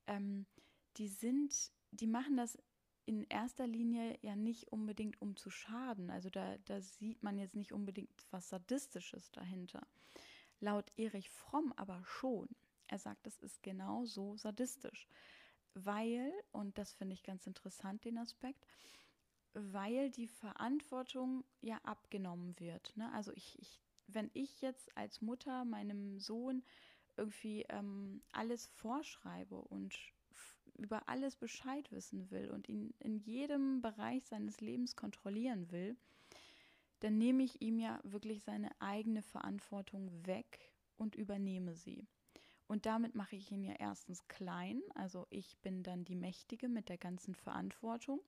ähm, 0.07 0.45
die 0.97 1.07
sind, 1.07 1.71
die 1.91 2.07
machen 2.07 2.37
das 2.37 2.57
in 3.05 3.23
erster 3.23 3.65
Linie 3.65 4.19
ja 4.21 4.35
nicht 4.35 4.71
unbedingt 4.71 5.19
um 5.19 5.35
zu 5.35 5.49
schaden. 5.49 6.11
Also 6.11 6.29
da, 6.29 6.57
da 6.65 6.79
sieht 6.79 7.23
man 7.23 7.39
jetzt 7.39 7.55
nicht 7.55 7.71
unbedingt 7.71 8.27
was 8.29 8.49
Sadistisches 8.49 9.31
dahinter. 9.31 9.87
Laut 10.59 10.91
Erich 10.97 11.29
Fromm 11.31 11.73
aber 11.75 12.03
schon. 12.05 12.47
Er 12.87 12.99
sagt, 12.99 13.25
das 13.25 13.39
ist 13.39 13.63
genauso 13.63 14.37
sadistisch. 14.37 15.07
Weil, 15.73 16.31
und 16.51 16.77
das 16.77 16.93
finde 16.93 17.13
ich 17.13 17.23
ganz 17.23 17.47
interessant, 17.47 18.05
den 18.05 18.17
Aspekt, 18.17 18.65
weil 19.53 20.09
die 20.11 20.27
Verantwortung 20.27 21.43
ja 21.61 21.77
abgenommen 21.83 22.59
wird. 22.59 22.95
Ne? 22.95 23.11
Also 23.13 23.31
ich, 23.33 23.57
ich, 23.59 23.81
wenn 24.07 24.29
ich 24.33 24.61
jetzt 24.61 24.95
als 24.97 25.21
Mutter 25.21 25.65
meinem 25.65 26.19
Sohn 26.19 26.63
irgendwie 27.17 27.65
ähm, 27.69 28.21
alles 28.31 28.67
vorschreibe 28.67 29.55
und 29.55 29.97
über 30.77 31.09
alles 31.09 31.35
Bescheid 31.35 31.91
wissen 31.91 32.31
will 32.31 32.49
und 32.49 32.69
ihn 32.69 32.93
in 32.99 33.17
jedem 33.17 33.81
Bereich 33.81 34.25
seines 34.25 34.61
Lebens 34.61 34.95
kontrollieren 34.95 35.69
will, 35.71 35.97
dann 37.01 37.17
nehme 37.17 37.43
ich 37.43 37.61
ihm 37.61 37.79
ja 37.79 37.99
wirklich 38.03 38.43
seine 38.43 38.69
eigene 38.79 39.21
Verantwortung 39.21 40.25
weg 40.25 40.73
und 40.97 41.15
übernehme 41.15 41.75
sie. 41.75 42.07
Und 42.67 42.85
damit 42.85 43.15
mache 43.15 43.35
ich 43.35 43.51
ihn 43.51 43.63
ja 43.63 43.73
erstens 43.79 44.27
klein, 44.27 44.81
also 44.93 45.25
ich 45.29 45.57
bin 45.59 45.81
dann 45.81 46.05
die 46.05 46.15
Mächtige 46.15 46.69
mit 46.69 46.87
der 46.87 46.97
ganzen 46.97 47.33
Verantwortung. 47.33 48.21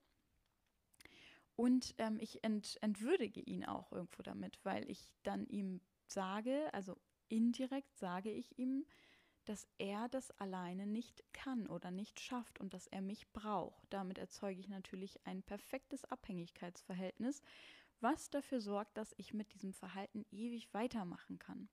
Und 1.56 1.94
ähm, 1.98 2.18
ich 2.20 2.42
ent, 2.44 2.78
entwürdige 2.80 3.40
ihn 3.40 3.64
auch 3.64 3.92
irgendwo 3.92 4.22
damit, 4.22 4.58
weil 4.64 4.88
ich 4.90 5.14
dann 5.22 5.46
ihm 5.46 5.80
sage, 6.06 6.72
also 6.72 6.96
indirekt 7.28 7.96
sage 7.98 8.30
ich 8.30 8.58
ihm, 8.58 8.86
dass 9.44 9.66
er 9.78 10.08
das 10.08 10.30
alleine 10.38 10.86
nicht 10.86 11.24
kann 11.32 11.66
oder 11.66 11.90
nicht 11.90 12.20
schafft 12.20 12.60
und 12.60 12.74
dass 12.74 12.86
er 12.86 13.02
mich 13.02 13.32
braucht. 13.32 13.86
Damit 13.90 14.18
erzeuge 14.18 14.60
ich 14.60 14.68
natürlich 14.68 15.26
ein 15.26 15.42
perfektes 15.42 16.04
Abhängigkeitsverhältnis, 16.04 17.42
was 18.00 18.30
dafür 18.30 18.60
sorgt, 18.60 18.96
dass 18.96 19.14
ich 19.16 19.34
mit 19.34 19.52
diesem 19.54 19.72
Verhalten 19.72 20.24
ewig 20.30 20.72
weitermachen 20.74 21.38
kann. 21.38 21.68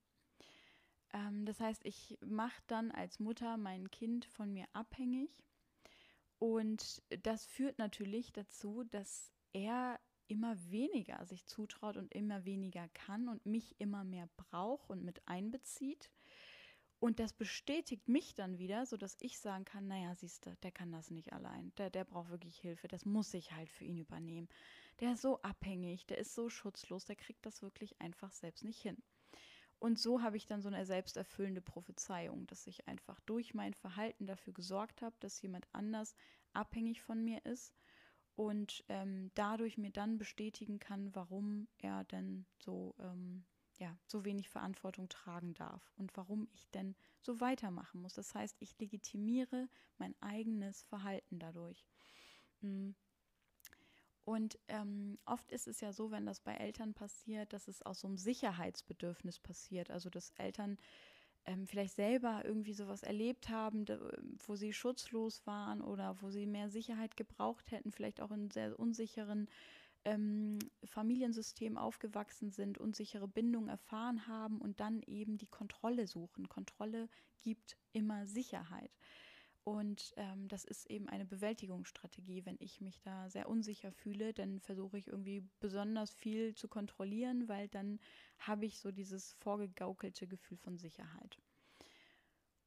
Ähm, 1.13 1.45
das 1.45 1.59
heißt, 1.59 1.85
ich 1.85 2.17
mache 2.25 2.61
dann 2.67 2.91
als 2.91 3.19
Mutter 3.19 3.57
mein 3.57 3.89
Kind 3.91 4.25
von 4.25 4.51
mir 4.51 4.65
abhängig 4.73 5.43
und 6.39 7.03
das 7.23 7.45
führt 7.45 7.77
natürlich 7.77 8.31
dazu, 8.31 8.83
dass 8.83 9.33
er 9.53 9.99
immer 10.27 10.55
weniger 10.69 11.25
sich 11.25 11.45
zutraut 11.45 11.97
und 11.97 12.13
immer 12.13 12.45
weniger 12.45 12.87
kann 12.89 13.27
und 13.27 13.45
mich 13.45 13.75
immer 13.79 14.03
mehr 14.03 14.29
braucht 14.37 14.89
und 14.89 15.03
mit 15.03 15.27
einbezieht. 15.27 16.11
Und 16.99 17.19
das 17.19 17.31
bestätigt 17.31 18.09
mich 18.09 18.35
dann 18.35 18.59
wieder, 18.59 18.85
sodass 18.85 19.15
ich 19.21 19.39
sagen 19.39 19.63
kann, 19.63 19.87
naja, 19.87 20.13
siehst 20.15 20.45
du, 20.45 20.55
der 20.57 20.71
kann 20.71 20.91
das 20.91 21.09
nicht 21.09 21.31
allein. 21.31 21.73
Der, 21.77 21.89
der 21.89 22.03
braucht 22.03 22.29
wirklich 22.29 22.57
Hilfe. 22.57 22.89
Das 22.89 23.05
muss 23.05 23.33
ich 23.33 23.53
halt 23.53 23.69
für 23.69 23.85
ihn 23.85 23.97
übernehmen. 23.97 24.49
Der 24.99 25.13
ist 25.13 25.21
so 25.21 25.41
abhängig, 25.41 26.05
der 26.07 26.17
ist 26.17 26.35
so 26.35 26.49
schutzlos, 26.49 27.05
der 27.05 27.15
kriegt 27.15 27.45
das 27.45 27.61
wirklich 27.61 27.99
einfach 28.01 28.33
selbst 28.33 28.65
nicht 28.65 28.81
hin. 28.81 29.01
Und 29.79 29.97
so 29.97 30.21
habe 30.21 30.35
ich 30.35 30.45
dann 30.45 30.61
so 30.61 30.67
eine 30.67 30.85
selbsterfüllende 30.85 31.61
Prophezeiung, 31.61 32.45
dass 32.47 32.67
ich 32.67 32.85
einfach 32.89 33.21
durch 33.21 33.53
mein 33.53 33.73
Verhalten 33.73 34.27
dafür 34.27 34.51
gesorgt 34.51 35.01
habe, 35.01 35.15
dass 35.21 35.41
jemand 35.41 35.67
anders 35.71 36.15
abhängig 36.51 37.01
von 37.01 37.23
mir 37.23 37.45
ist 37.45 37.73
und 38.39 38.85
ähm, 38.87 39.31
dadurch 39.35 39.77
mir 39.77 39.91
dann 39.91 40.17
bestätigen 40.17 40.79
kann, 40.79 41.13
warum 41.13 41.67
er 41.77 42.05
denn 42.05 42.45
so, 42.57 42.95
ähm, 42.97 43.43
ja, 43.79 43.97
so 44.07 44.23
wenig 44.23 44.47
Verantwortung 44.47 45.09
tragen 45.09 45.53
darf 45.55 45.91
und 45.97 46.15
warum 46.15 46.47
ich 46.53 46.69
denn 46.69 46.95
so 47.19 47.41
weitermachen 47.41 48.01
muss. 48.01 48.13
Das 48.13 48.33
heißt, 48.33 48.55
ich 48.61 48.79
legitimiere 48.79 49.67
mein 49.97 50.15
eigenes 50.21 50.83
Verhalten 50.83 51.37
dadurch. 51.37 51.85
Mm. 52.61 52.91
Und 54.23 54.57
ähm, 54.69 55.17
oft 55.25 55.51
ist 55.51 55.67
es 55.67 55.81
ja 55.81 55.91
so, 55.91 56.09
wenn 56.11 56.25
das 56.25 56.39
bei 56.39 56.53
Eltern 56.53 56.93
passiert, 56.93 57.51
dass 57.51 57.67
es 57.67 57.81
aus 57.81 57.99
so 57.99 58.07
einem 58.07 58.17
Sicherheitsbedürfnis 58.17 59.37
passiert. 59.39 59.91
Also 59.91 60.09
dass 60.09 60.31
Eltern 60.37 60.77
ähm, 61.45 61.67
vielleicht 61.67 61.95
selber 61.95 62.41
irgendwie 62.43 62.73
sowas 62.73 63.03
erlebt 63.03 63.49
haben, 63.49 63.85
wo 64.45 64.55
sie 64.55 64.73
schutzlos 64.73 65.45
waren 65.45 65.81
oder 65.81 66.21
wo 66.21 66.29
sie 66.29 66.45
mehr 66.45 66.69
Sicherheit 66.69 67.17
gebraucht 67.17 67.71
hätten, 67.71 67.91
vielleicht 67.91 68.21
auch 68.21 68.31
in 68.31 68.51
sehr 68.51 68.79
unsicheren 68.79 69.47
ähm, 70.05 70.59
Familiensystem 70.85 71.77
aufgewachsen 71.77 72.51
sind, 72.51 72.77
unsichere 72.77 73.27
Bindungen 73.27 73.69
erfahren 73.69 74.27
haben 74.27 74.59
und 74.59 74.79
dann 74.79 75.01
eben 75.03 75.37
die 75.37 75.47
Kontrolle 75.47 76.07
suchen. 76.07 76.47
Kontrolle 76.47 77.09
gibt 77.41 77.77
immer 77.91 78.25
Sicherheit. 78.27 78.91
Und 79.63 80.13
ähm, 80.17 80.47
das 80.47 80.63
ist 80.65 80.89
eben 80.89 81.09
eine 81.09 81.25
Bewältigungsstrategie. 81.25 82.45
Wenn 82.45 82.57
ich 82.59 82.81
mich 82.81 83.01
da 83.01 83.29
sehr 83.29 83.49
unsicher 83.49 83.91
fühle, 83.91 84.33
dann 84.33 84.59
versuche 84.59 84.97
ich 84.97 85.07
irgendwie 85.07 85.43
besonders 85.59 86.13
viel 86.13 86.55
zu 86.55 86.67
kontrollieren, 86.67 87.47
weil 87.47 87.67
dann 87.67 87.99
habe 88.39 88.65
ich 88.65 88.79
so 88.79 88.91
dieses 88.91 89.33
vorgegaukelte 89.33 90.27
Gefühl 90.27 90.57
von 90.57 90.77
Sicherheit. 90.77 91.37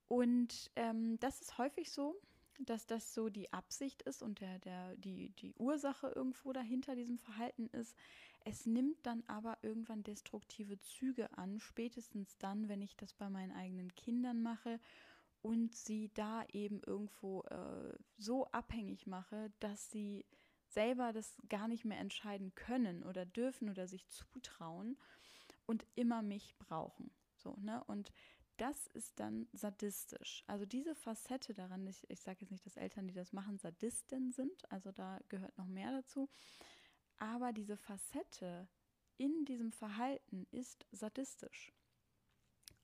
Und 0.07 0.71
ähm, 0.77 1.19
das 1.21 1.41
ist 1.41 1.57
häufig 1.59 1.91
so, 1.91 2.21
dass 2.59 2.87
das 2.87 3.15
so 3.15 3.29
die 3.29 3.53
Absicht 3.53 4.03
ist 4.03 4.23
und 4.23 4.41
der, 4.41 4.59
der, 4.59 4.95
die, 4.97 5.31
die 5.31 5.55
Ursache 5.55 6.09
irgendwo 6.09 6.53
dahinter 6.53 6.95
diesem 6.95 7.19
Verhalten 7.19 7.69
ist. 7.69 7.97
Es 8.45 8.67
nimmt 8.67 8.99
dann 9.07 9.23
aber 9.27 9.59
irgendwann 9.63 10.03
destruktive 10.03 10.79
Züge 10.81 11.33
an, 11.39 11.61
spätestens 11.61 12.37
dann, 12.39 12.69
wenn 12.69 12.83
ich 12.83 12.97
das 12.97 13.15
bei 13.15 13.31
meinen 13.31 13.53
eigenen 13.53 13.95
Kindern 13.95 14.43
mache 14.43 14.81
und 15.43 15.75
sie 15.75 16.11
da 16.15 16.45
eben 16.53 16.81
irgendwo 16.87 17.43
äh, 17.43 17.97
so 18.17 18.47
abhängig 18.47 19.07
mache, 19.07 19.53
dass 19.61 19.91
sie 19.91 20.25
selber 20.69 21.13
das 21.13 21.37
gar 21.49 21.69
nicht 21.69 21.85
mehr 21.85 21.99
entscheiden 21.99 22.55
können 22.55 23.03
oder 23.03 23.27
dürfen 23.27 23.69
oder 23.69 23.87
sich 23.87 24.09
zutrauen 24.09 24.97
und 25.67 25.85
immer 25.95 26.23
mich 26.23 26.57
brauchen. 26.59 27.11
So, 27.37 27.57
ne? 27.61 27.83
Und 27.85 28.13
das 28.57 28.87
ist 28.89 29.19
dann 29.19 29.49
sadistisch. 29.53 30.45
Also 30.47 30.65
diese 30.65 30.95
Facette 30.95 31.53
daran, 31.53 31.87
ich, 31.87 32.09
ich 32.09 32.21
sage 32.21 32.39
jetzt 32.41 32.51
nicht, 32.51 32.65
dass 32.65 32.77
Eltern, 32.77 33.09
die 33.09 33.15
das 33.15 33.33
machen, 33.33 33.59
Sadisten 33.59 34.31
sind, 34.33 34.71
also 34.71 34.93
da 34.93 35.21
gehört 35.29 35.57
noch 35.59 35.67
mehr 35.67 35.91
dazu, 35.91 36.29
aber 37.19 37.53
diese 37.53 37.77
Facette 37.77 38.69
in 39.17 39.45
diesem 39.45 39.73
Verhalten 39.73 40.47
ist 40.51 40.87
sadistisch. 40.93 41.73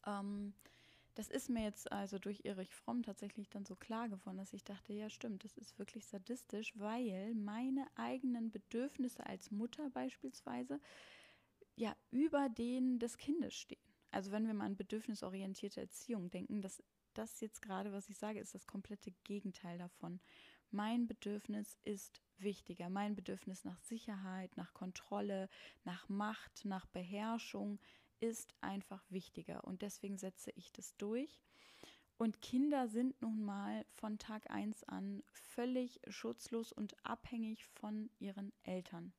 Ähm, 0.07 0.55
das 1.19 1.27
ist 1.27 1.51
mir 1.51 1.65
jetzt 1.65 1.91
also 1.91 2.21
durch 2.21 2.45
Erich 2.45 2.73
Fromm 2.73 3.03
tatsächlich 3.03 3.51
dann 3.51 3.67
so 3.67 3.75
klar 3.75 4.09
geworden, 4.09 4.37
dass 4.37 4.53
ich 4.53 4.63
dachte, 4.63 4.93
ja 4.93 5.11
stimmt, 5.11 5.43
das 5.43 5.59
ist 5.59 5.77
wirklich 5.77 6.07
sadistisch, 6.07 6.73
weil 6.79 7.35
meine 7.35 7.89
eigenen 7.97 8.53
Bedürfnisse 8.53 9.27
als 9.27 9.51
Mutter 9.51 9.91
beispielsweise 9.91 10.79
ja 11.75 11.97
über 12.13 12.49
denen 12.49 13.01
des 13.01 13.17
Kindes 13.17 13.57
stehen. 13.57 13.83
Also 14.13 14.31
wenn 14.31 14.47
wir 14.47 14.55
mal 14.55 14.67
an 14.67 14.77
bedürfnisorientierte 14.77 15.81
Erziehung 15.81 16.31
denken, 16.31 16.63
dass 16.63 16.85
das 17.15 17.41
jetzt 17.41 17.63
gerade, 17.63 17.93
was 17.93 18.09
ich 18.09 18.17
sage, 18.17 18.39
ist 18.39 18.55
das 18.55 18.69
komplette 18.69 19.11
Gegenteil 19.25 19.77
davon. 19.77 20.21
Mein 20.71 21.09
Bedürfnis 21.09 21.79
ist 21.83 22.23
wichtiger. 22.37 22.91
Mein 22.91 23.17
Bedürfnis 23.17 23.65
nach 23.65 23.81
Sicherheit, 23.81 24.57
nach 24.57 24.73
Kontrolle, 24.73 25.49
nach 25.83 26.09
Macht, 26.09 26.65
nach 26.65 26.87
Beherrschung 26.87 27.81
ist 28.21 28.55
einfach 28.61 29.05
wichtiger 29.11 29.65
und 29.65 29.83
deswegen 29.83 30.19
setze 30.19 30.51
ich 30.57 30.73
das 30.73 30.97
durch. 30.97 31.43
Und 32.19 32.43
Kinder 32.43 32.89
sind 32.89 33.21
nun 33.23 33.45
mal 33.45 33.87
von 33.95 34.19
Tag 34.19 34.51
1 34.51 34.85
an 34.85 35.23
völlig 35.31 36.01
schutzlos 36.09 36.73
und 36.73 36.97
abhängig 37.05 37.65
von 37.65 38.11
ihren 38.19 38.53
Eltern, 38.65 39.13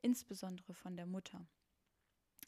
insbesondere 0.00 0.72
von 0.72 0.96
der 0.96 1.04
Mutter. 1.04 1.46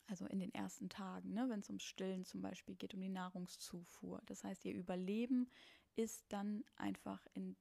Also 0.06 0.26
in 0.26 0.38
den 0.38 0.54
ersten 0.54 0.88
Tagen, 0.88 1.34
ne, 1.34 1.48
wenn 1.48 1.60
es 1.60 1.68
ums 1.68 1.84
Stillen 1.84 2.24
zum 2.24 2.40
Beispiel 2.40 2.74
geht, 2.74 2.94
um 2.94 3.00
die 3.00 3.08
Nahrungszufuhr. 3.08 4.22
Das 4.26 4.42
heißt, 4.44 4.64
ihr 4.64 4.74
Überleben 4.74 5.50
ist 5.96 6.24
dann 6.30 6.64
einfach 6.76 7.26
in, 7.34 7.56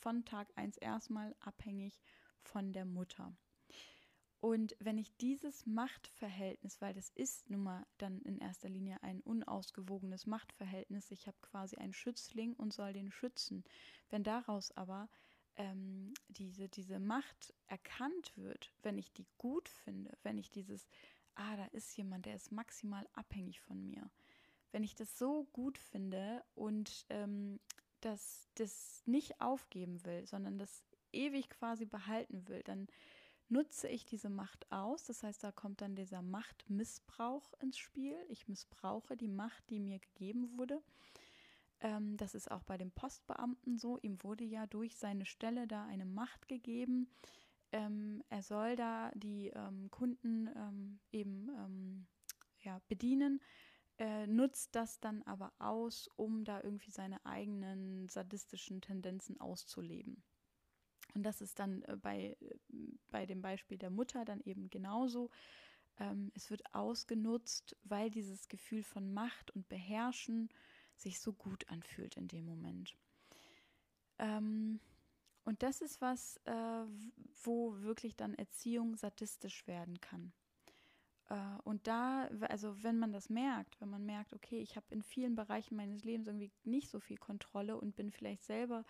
von 0.00 0.24
Tag 0.24 0.52
1 0.56 0.76
erstmal 0.76 1.34
abhängig 1.40 2.00
von 2.42 2.72
der 2.72 2.84
Mutter. 2.84 3.34
Und 4.42 4.74
wenn 4.80 4.98
ich 4.98 5.16
dieses 5.18 5.66
Machtverhältnis, 5.66 6.80
weil 6.80 6.92
das 6.94 7.10
ist 7.10 7.48
nun 7.48 7.62
mal 7.62 7.86
dann 7.98 8.20
in 8.22 8.38
erster 8.38 8.68
Linie 8.68 9.00
ein 9.00 9.20
unausgewogenes 9.20 10.26
Machtverhältnis, 10.26 11.12
ich 11.12 11.28
habe 11.28 11.36
quasi 11.42 11.76
einen 11.76 11.92
Schützling 11.92 12.54
und 12.54 12.72
soll 12.72 12.92
den 12.92 13.12
schützen. 13.12 13.62
Wenn 14.10 14.24
daraus 14.24 14.72
aber 14.72 15.08
ähm, 15.54 16.12
diese, 16.26 16.68
diese 16.68 16.98
Macht 16.98 17.54
erkannt 17.68 18.32
wird, 18.34 18.72
wenn 18.82 18.98
ich 18.98 19.12
die 19.12 19.28
gut 19.38 19.68
finde, 19.68 20.18
wenn 20.24 20.38
ich 20.38 20.50
dieses, 20.50 20.88
ah, 21.36 21.56
da 21.56 21.66
ist 21.66 21.96
jemand, 21.96 22.26
der 22.26 22.34
ist 22.34 22.50
maximal 22.50 23.06
abhängig 23.12 23.60
von 23.60 23.80
mir, 23.86 24.10
wenn 24.72 24.82
ich 24.82 24.96
das 24.96 25.16
so 25.16 25.44
gut 25.52 25.78
finde 25.78 26.42
und 26.56 27.06
ähm, 27.10 27.60
das, 28.00 28.48
das 28.56 29.04
nicht 29.06 29.40
aufgeben 29.40 30.04
will, 30.04 30.26
sondern 30.26 30.58
das 30.58 30.84
ewig 31.12 31.48
quasi 31.48 31.84
behalten 31.84 32.48
will, 32.48 32.64
dann 32.64 32.88
nutze 33.52 33.86
ich 33.88 34.04
diese 34.04 34.30
Macht 34.30 34.70
aus. 34.72 35.04
Das 35.04 35.22
heißt, 35.22 35.44
da 35.44 35.52
kommt 35.52 35.80
dann 35.82 35.94
dieser 35.94 36.22
Machtmissbrauch 36.22 37.52
ins 37.60 37.78
Spiel. 37.78 38.16
Ich 38.28 38.48
missbrauche 38.48 39.16
die 39.16 39.28
Macht, 39.28 39.68
die 39.70 39.78
mir 39.78 39.98
gegeben 39.98 40.56
wurde. 40.58 40.82
Ähm, 41.80 42.16
das 42.16 42.34
ist 42.34 42.50
auch 42.50 42.62
bei 42.64 42.78
dem 42.78 42.90
Postbeamten 42.90 43.78
so. 43.78 43.98
Ihm 43.98 44.22
wurde 44.22 44.44
ja 44.44 44.66
durch 44.66 44.96
seine 44.96 45.26
Stelle 45.26 45.66
da 45.66 45.84
eine 45.84 46.06
Macht 46.06 46.48
gegeben. 46.48 47.08
Ähm, 47.72 48.24
er 48.30 48.42
soll 48.42 48.74
da 48.74 49.10
die 49.14 49.48
ähm, 49.48 49.90
Kunden 49.90 50.48
ähm, 50.56 51.00
eben 51.12 51.48
ähm, 51.50 52.06
ja, 52.60 52.80
bedienen. 52.88 53.40
Äh, 53.98 54.26
nutzt 54.26 54.74
das 54.74 54.98
dann 55.00 55.22
aber 55.24 55.52
aus, 55.58 56.08
um 56.16 56.44
da 56.44 56.62
irgendwie 56.62 56.90
seine 56.90 57.24
eigenen 57.26 58.08
sadistischen 58.08 58.80
Tendenzen 58.80 59.38
auszuleben. 59.38 60.22
Und 61.14 61.24
das 61.24 61.40
ist 61.40 61.58
dann 61.58 61.82
äh, 61.82 61.96
bei, 61.96 62.36
äh, 62.40 62.54
bei 63.12 63.26
dem 63.26 63.42
Beispiel 63.42 63.78
der 63.78 63.90
Mutter 63.90 64.24
dann 64.24 64.40
eben 64.40 64.68
genauso. 64.70 65.30
Ähm, 65.98 66.32
es 66.34 66.50
wird 66.50 66.74
ausgenutzt, 66.74 67.76
weil 67.84 68.10
dieses 68.10 68.48
Gefühl 68.48 68.82
von 68.82 69.12
Macht 69.14 69.52
und 69.52 69.68
Beherrschen 69.68 70.48
sich 70.96 71.20
so 71.20 71.32
gut 71.32 71.68
anfühlt 71.68 72.16
in 72.16 72.26
dem 72.28 72.46
Moment. 72.46 72.96
Ähm, 74.18 74.80
und 75.44 75.62
das 75.62 75.80
ist 75.80 76.00
was, 76.00 76.38
äh, 76.44 76.84
wo 77.42 77.80
wirklich 77.80 78.16
dann 78.16 78.34
Erziehung 78.34 78.96
sadistisch 78.96 79.66
werden 79.66 80.00
kann. 80.00 80.32
Äh, 81.28 81.60
und 81.64 81.86
da, 81.86 82.28
also 82.48 82.82
wenn 82.82 82.98
man 82.98 83.12
das 83.12 83.28
merkt, 83.28 83.80
wenn 83.80 83.90
man 83.90 84.04
merkt, 84.04 84.32
okay, 84.34 84.60
ich 84.60 84.76
habe 84.76 84.86
in 84.90 85.02
vielen 85.02 85.34
Bereichen 85.34 85.76
meines 85.76 86.04
Lebens 86.04 86.26
irgendwie 86.26 86.52
nicht 86.64 86.90
so 86.90 87.00
viel 87.00 87.18
Kontrolle 87.18 87.76
und 87.76 87.96
bin 87.96 88.10
vielleicht 88.10 88.44
selber 88.44 88.84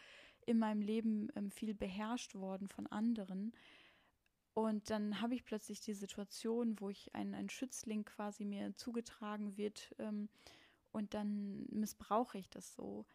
in 0.44 0.58
meinem 0.58 0.82
Leben 0.82 1.28
ähm, 1.36 1.50
viel 1.50 1.74
beherrscht 1.74 2.34
worden 2.34 2.68
von 2.68 2.86
anderen. 2.88 3.52
Und 4.54 4.90
dann 4.90 5.20
habe 5.20 5.34
ich 5.34 5.44
plötzlich 5.44 5.80
die 5.80 5.94
Situation, 5.94 6.78
wo 6.78 6.90
ich 6.90 7.14
ein, 7.14 7.34
ein 7.34 7.48
Schützling 7.48 8.04
quasi 8.04 8.44
mir 8.44 8.74
zugetragen 8.76 9.56
wird 9.56 9.94
ähm, 9.98 10.28
und 10.92 11.14
dann 11.14 11.66
missbrauche 11.70 12.38
ich 12.38 12.50
das 12.50 12.74
so. 12.74 13.06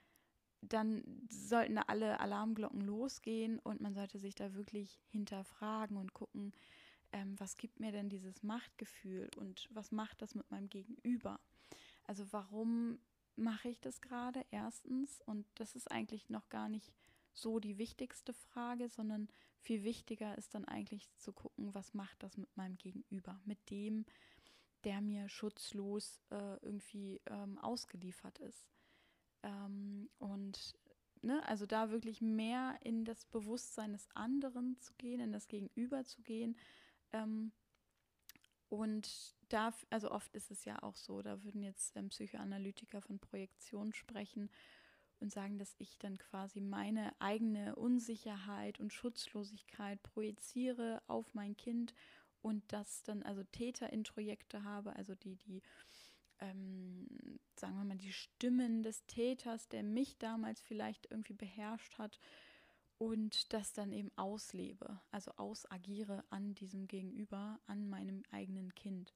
Dann 0.61 1.03
sollten 1.29 1.77
alle 1.77 2.19
Alarmglocken 2.19 2.81
losgehen 2.81 3.59
und 3.59 3.81
man 3.81 3.93
sollte 3.93 4.17
sich 4.17 4.33
da 4.33 4.55
wirklich 4.55 4.99
hinterfragen 5.09 5.97
und 5.97 6.15
gucken, 6.15 6.53
ähm, 7.11 7.39
was 7.39 7.57
gibt 7.57 7.79
mir 7.79 7.91
denn 7.91 8.09
dieses 8.09 8.41
Machtgefühl 8.41 9.29
und 9.37 9.67
was 9.71 9.91
macht 9.91 10.21
das 10.23 10.33
mit 10.33 10.49
meinem 10.49 10.69
Gegenüber? 10.69 11.39
Also 12.05 12.25
warum 12.31 12.99
mache 13.35 13.69
ich 13.69 13.79
das 13.79 14.01
gerade 14.01 14.43
erstens? 14.49 15.21
Und 15.21 15.45
das 15.55 15.75
ist 15.75 15.91
eigentlich 15.91 16.29
noch 16.29 16.49
gar 16.49 16.67
nicht 16.67 16.91
so 17.33 17.59
die 17.59 17.77
wichtigste 17.77 18.33
Frage, 18.33 18.89
sondern 18.89 19.29
viel 19.61 19.83
wichtiger 19.83 20.37
ist 20.37 20.53
dann 20.55 20.65
eigentlich 20.65 21.09
zu 21.17 21.33
gucken, 21.33 21.73
was 21.73 21.93
macht 21.93 22.21
das 22.23 22.37
mit 22.37 22.55
meinem 22.55 22.77
Gegenüber, 22.77 23.39
mit 23.45 23.69
dem, 23.69 24.05
der 24.83 25.01
mir 25.01 25.27
schutzlos 25.29 26.21
äh, 26.29 26.57
irgendwie 26.61 27.21
ähm, 27.25 27.57
ausgeliefert 27.59 28.37
ist. 28.39 28.67
Ähm, 29.43 30.09
und 30.19 30.75
ne, 31.21 31.45
also 31.47 31.65
da 31.65 31.89
wirklich 31.89 32.21
mehr 32.21 32.77
in 32.83 33.05
das 33.05 33.25
Bewusstsein 33.25 33.93
des 33.93 34.07
anderen 34.13 34.79
zu 34.79 34.93
gehen, 34.95 35.19
in 35.19 35.31
das 35.31 35.47
Gegenüber 35.47 36.03
zu 36.05 36.21
gehen. 36.21 36.57
Ähm, 37.11 37.51
und 38.69 39.35
da, 39.49 39.73
also 39.89 40.11
oft 40.11 40.33
ist 40.35 40.51
es 40.51 40.65
ja 40.65 40.81
auch 40.83 40.95
so, 40.95 41.21
da 41.21 41.43
würden 41.43 41.63
jetzt 41.63 41.95
ähm, 41.95 42.09
Psychoanalytiker 42.09 43.01
von 43.01 43.19
Projektion 43.19 43.93
sprechen 43.93 44.49
und 45.19 45.31
sagen, 45.31 45.57
dass 45.57 45.75
ich 45.77 45.97
dann 45.97 46.17
quasi 46.17 46.61
meine 46.61 47.13
eigene 47.19 47.75
Unsicherheit 47.75 48.79
und 48.79 48.93
Schutzlosigkeit 48.93 50.01
projiziere 50.03 51.01
auf 51.07 51.33
mein 51.33 51.57
Kind 51.57 51.93
und 52.41 52.63
das 52.71 53.03
dann 53.03 53.23
also 53.23 53.43
Täterintrojekte 53.43 54.63
habe, 54.63 54.95
also 54.95 55.15
die, 55.15 55.35
die, 55.35 55.61
ähm, 56.39 57.07
sagen 57.55 57.77
wir 57.77 57.83
mal, 57.83 57.97
die 57.97 58.13
Stimmen 58.13 58.83
des 58.83 59.05
Täters, 59.05 59.67
der 59.69 59.83
mich 59.83 60.17
damals 60.17 60.61
vielleicht 60.61 61.09
irgendwie 61.09 61.33
beherrscht 61.33 61.97
hat 61.97 62.19
und 62.97 63.53
das 63.53 63.73
dann 63.73 63.91
eben 63.91 64.11
auslebe, 64.15 64.99
also 65.11 65.31
ausagiere 65.37 66.23
an 66.29 66.55
diesem 66.55 66.87
Gegenüber, 66.87 67.59
an 67.65 67.89
meinem 67.89 68.23
eigenen 68.31 68.73
Kind. 68.75 69.13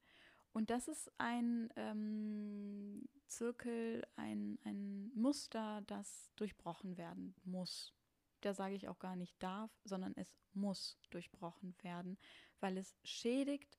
Und 0.54 0.70
das 0.70 0.88
ist 0.88 1.12
ein 1.18 1.70
ähm, 1.76 3.08
Zirkel, 3.28 4.06
ein, 4.18 4.60
ein 4.64 5.12
Muster, 5.16 5.82
das 5.88 6.32
durchbrochen 6.36 6.98
werden 6.98 7.36
muss. 7.44 7.94
Da 8.42 8.54
sage 8.54 8.76
ich 8.76 8.90
auch 8.90 9.00
gar 9.00 9.16
nicht 9.16 9.42
darf, 9.42 9.72
sondern 9.86 10.14
es 10.18 10.36
muss 10.54 10.98
durchbrochen 11.10 11.76
werden, 11.84 12.18
weil 12.60 12.78
es 12.78 12.98
schädigt 13.04 13.78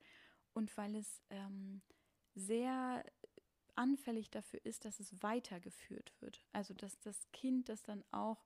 und 0.54 0.74
weil 0.76 0.96
es 0.96 1.22
ähm, 1.30 1.82
sehr 2.34 3.04
anfällig 3.74 4.30
dafür 4.30 4.64
ist, 4.64 4.84
dass 4.84 5.00
es 5.00 5.22
weitergeführt 5.22 6.12
wird. 6.20 6.44
Also 6.52 6.74
dass 6.74 6.98
das 7.00 7.30
Kind 7.32 7.68
das 7.68 7.82
dann 7.82 8.04
auch 8.12 8.44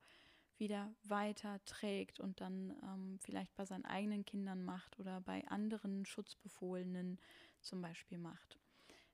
wieder 0.59 0.95
weiter 1.05 1.61
trägt 1.67 2.19
und 2.19 2.41
dann 2.41 2.71
ähm, 2.83 3.19
vielleicht 3.21 3.55
bei 3.57 3.67
seinen 3.67 3.85
eigenen 3.85 4.25
Kindern 4.25 4.65
macht 4.65 4.99
oder 4.99 5.21
bei 5.21 5.47
anderen 5.49 6.07
Schutzbefohlenen 6.07 7.21
zum 7.67 7.83
Beispiel 7.83 8.19
macht. 8.19 8.59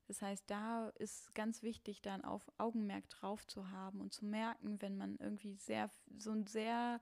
Das 0.09 0.21
heißt, 0.21 0.45
da 0.49 0.89
ist 0.99 1.35
ganz 1.35 1.63
wichtig, 1.63 2.03
da 2.03 2.15
ein 2.15 2.25
Auf 2.25 2.51
Augenmerk 2.59 3.09
drauf 3.09 3.47
zu 3.47 3.71
haben 3.71 4.01
und 4.01 4.13
zu 4.13 4.27
merken, 4.27 4.81
wenn 4.83 4.97
man 4.97 5.17
irgendwie 5.17 5.55
sehr, 5.55 5.91
so 6.19 6.33
ein 6.33 6.47
sehr 6.47 7.01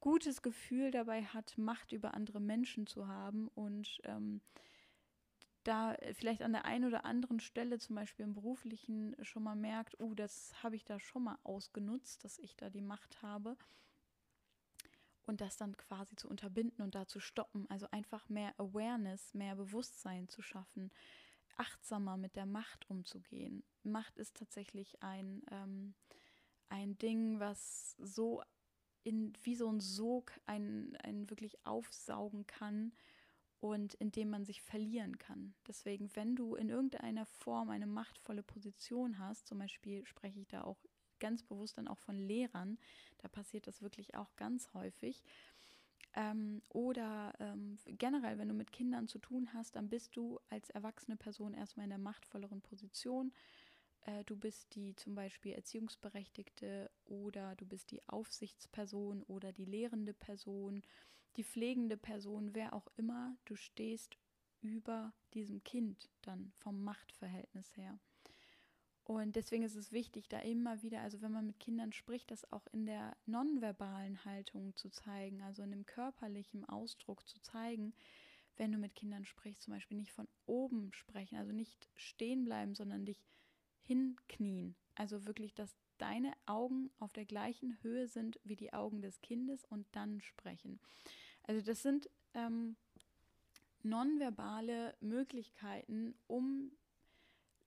gutes 0.00 0.42
Gefühl 0.42 0.90
dabei 0.90 1.24
hat, 1.24 1.58
Macht 1.58 1.92
über 1.92 2.14
andere 2.14 2.40
Menschen 2.40 2.86
zu 2.86 3.08
haben 3.08 3.48
und 3.48 4.00
ähm, 4.04 4.40
da 5.64 5.96
vielleicht 6.12 6.42
an 6.42 6.52
der 6.52 6.64
einen 6.64 6.84
oder 6.84 7.04
anderen 7.04 7.40
Stelle, 7.40 7.78
zum 7.78 7.96
Beispiel 7.96 8.24
im 8.24 8.34
beruflichen, 8.34 9.16
schon 9.22 9.42
mal 9.42 9.56
merkt, 9.56 9.98
oh, 10.00 10.14
das 10.14 10.62
habe 10.62 10.76
ich 10.76 10.84
da 10.84 11.00
schon 11.00 11.24
mal 11.24 11.38
ausgenutzt, 11.42 12.24
dass 12.24 12.38
ich 12.38 12.56
da 12.56 12.70
die 12.70 12.80
Macht 12.80 13.20
habe. 13.22 13.56
Und 15.26 15.40
das 15.40 15.56
dann 15.56 15.76
quasi 15.76 16.14
zu 16.16 16.28
unterbinden 16.28 16.82
und 16.82 16.94
da 16.94 17.06
zu 17.06 17.20
stoppen. 17.20 17.68
Also 17.68 17.88
einfach 17.90 18.28
mehr 18.28 18.54
Awareness, 18.58 19.34
mehr 19.34 19.56
Bewusstsein 19.56 20.28
zu 20.28 20.40
schaffen, 20.40 20.92
achtsamer 21.56 22.16
mit 22.16 22.36
der 22.36 22.46
Macht 22.46 22.88
umzugehen. 22.88 23.64
Macht 23.82 24.18
ist 24.18 24.36
tatsächlich 24.36 25.02
ein, 25.02 25.42
ähm, 25.50 25.94
ein 26.68 26.96
Ding, 26.98 27.40
was 27.40 27.96
so 27.98 28.42
in, 29.02 29.32
wie 29.42 29.54
so 29.54 29.70
ein 29.70 29.80
Sog 29.80 30.32
einen, 30.46 30.96
einen 30.96 31.30
wirklich 31.30 31.64
aufsaugen 31.64 32.46
kann 32.46 32.92
und 33.60 33.94
in 33.94 34.12
dem 34.12 34.30
man 34.30 34.44
sich 34.44 34.62
verlieren 34.62 35.18
kann. 35.18 35.54
Deswegen, 35.66 36.14
wenn 36.14 36.36
du 36.36 36.54
in 36.56 36.68
irgendeiner 36.68 37.26
Form 37.26 37.70
eine 37.70 37.86
machtvolle 37.86 38.42
Position 38.42 39.18
hast, 39.18 39.46
zum 39.46 39.58
Beispiel 39.58 40.04
spreche 40.06 40.40
ich 40.40 40.48
da 40.48 40.62
auch 40.62 40.84
ganz 41.18 41.42
bewusst 41.42 41.78
dann 41.78 41.88
auch 41.88 41.98
von 41.98 42.18
Lehrern, 42.18 42.78
da 43.18 43.28
passiert 43.28 43.66
das 43.66 43.82
wirklich 43.82 44.14
auch 44.14 44.34
ganz 44.36 44.72
häufig. 44.74 45.22
Ähm, 46.14 46.62
oder 46.70 47.34
ähm, 47.40 47.78
generell, 47.86 48.38
wenn 48.38 48.48
du 48.48 48.54
mit 48.54 48.72
Kindern 48.72 49.08
zu 49.08 49.18
tun 49.18 49.52
hast, 49.52 49.76
dann 49.76 49.88
bist 49.88 50.16
du 50.16 50.40
als 50.48 50.70
erwachsene 50.70 51.16
Person 51.16 51.52
erstmal 51.54 51.84
in 51.84 51.90
der 51.90 51.98
machtvolleren 51.98 52.62
Position. 52.62 53.32
Äh, 54.06 54.24
du 54.24 54.36
bist 54.36 54.74
die 54.74 54.96
zum 54.96 55.14
Beispiel 55.14 55.52
Erziehungsberechtigte 55.52 56.90
oder 57.04 57.54
du 57.56 57.66
bist 57.66 57.90
die 57.90 58.06
Aufsichtsperson 58.08 59.22
oder 59.24 59.52
die 59.52 59.66
lehrende 59.66 60.14
Person 60.14 60.82
die 61.36 61.44
pflegende 61.44 61.96
Person, 61.96 62.54
wer 62.54 62.72
auch 62.72 62.86
immer, 62.96 63.36
du 63.44 63.56
stehst 63.56 64.16
über 64.62 65.12
diesem 65.34 65.62
Kind 65.64 66.10
dann 66.22 66.52
vom 66.56 66.82
Machtverhältnis 66.82 67.76
her. 67.76 67.98
Und 69.06 69.36
deswegen 69.36 69.62
ist 69.62 69.76
es 69.76 69.92
wichtig, 69.92 70.28
da 70.28 70.40
immer 70.40 70.82
wieder, 70.82 71.00
also 71.00 71.22
wenn 71.22 71.30
man 71.30 71.46
mit 71.46 71.60
Kindern 71.60 71.92
spricht, 71.92 72.28
das 72.32 72.52
auch 72.52 72.66
in 72.72 72.86
der 72.86 73.16
nonverbalen 73.24 74.24
Haltung 74.24 74.74
zu 74.74 74.90
zeigen, 74.90 75.42
also 75.42 75.62
in 75.62 75.70
dem 75.70 75.86
körperlichen 75.86 76.64
Ausdruck 76.64 77.24
zu 77.28 77.40
zeigen, 77.40 77.94
wenn 78.56 78.72
du 78.72 78.78
mit 78.78 78.96
Kindern 78.96 79.24
sprichst, 79.24 79.62
zum 79.62 79.74
Beispiel 79.74 79.96
nicht 79.96 80.10
von 80.10 80.26
oben 80.46 80.92
sprechen, 80.92 81.36
also 81.36 81.52
nicht 81.52 81.88
stehen 81.94 82.44
bleiben, 82.44 82.74
sondern 82.74 83.04
dich 83.04 83.22
hinknien. 83.80 84.74
Also 84.96 85.24
wirklich, 85.24 85.54
dass 85.54 85.76
deine 85.98 86.32
Augen 86.44 86.90
auf 86.98 87.12
der 87.12 87.26
gleichen 87.26 87.80
Höhe 87.82 88.08
sind 88.08 88.40
wie 88.42 88.56
die 88.56 88.72
Augen 88.72 89.02
des 89.02 89.20
Kindes 89.20 89.64
und 89.66 89.86
dann 89.92 90.20
sprechen. 90.20 90.80
Also 91.44 91.64
das 91.64 91.80
sind 91.80 92.10
ähm, 92.34 92.74
nonverbale 93.84 94.96
Möglichkeiten, 95.00 96.16
um 96.26 96.72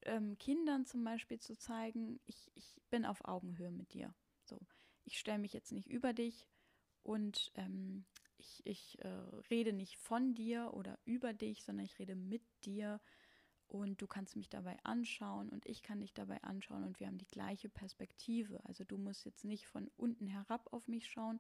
ähm, 0.04 0.38
Kindern 0.38 0.86
zum 0.86 1.04
Beispiel 1.04 1.40
zu 1.40 1.58
zeigen, 1.58 2.20
ich, 2.26 2.52
ich 2.56 2.82
bin 2.90 3.06
auf 3.06 3.26
Augenhöhe 3.26 3.72
mit 3.72 3.94
dir. 3.94 4.14
So, 4.44 4.60
ich 5.06 5.20
stelle 5.20 5.40
mich 5.40 5.54
jetzt 5.54 5.72
nicht 5.72 5.90
über 5.90 6.14
dich 6.14 6.48
und 7.04 7.52
ähm, 7.56 8.06
ich, 8.38 8.62
ich 8.66 9.00
äh, 9.04 9.08
rede 9.50 9.74
nicht 9.74 9.98
von 9.98 10.34
dir 10.34 10.74
oder 10.74 10.98
über 11.06 11.34
dich, 11.34 11.64
sondern 11.64 11.86
ich 11.86 12.00
rede 12.00 12.16
mit 12.16 12.44
dir 12.64 13.00
und 13.68 14.02
du 14.02 14.08
kannst 14.08 14.36
mich 14.36 14.50
dabei 14.50 14.78
anschauen 14.84 15.50
und 15.50 15.66
ich 15.66 15.84
kann 15.84 16.00
dich 16.00 16.14
dabei 16.14 16.42
anschauen 16.44 16.84
und 16.84 17.00
wir 17.00 17.08
haben 17.08 17.18
die 17.18 17.28
gleiche 17.28 17.70
Perspektive. 17.70 18.64
Also 18.66 18.84
du 18.84 18.98
musst 18.98 19.26
jetzt 19.26 19.46
nicht 19.46 19.68
von 19.68 19.92
unten 19.98 20.28
herab 20.28 20.74
auf 20.74 20.88
mich 20.88 21.08
schauen 21.08 21.40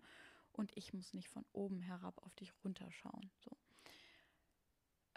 und 0.53 0.75
ich 0.75 0.93
muss 0.93 1.13
nicht 1.13 1.29
von 1.29 1.45
oben 1.53 1.81
herab 1.81 2.21
auf 2.23 2.35
dich 2.35 2.53
runterschauen. 2.63 3.31
So. 3.39 3.57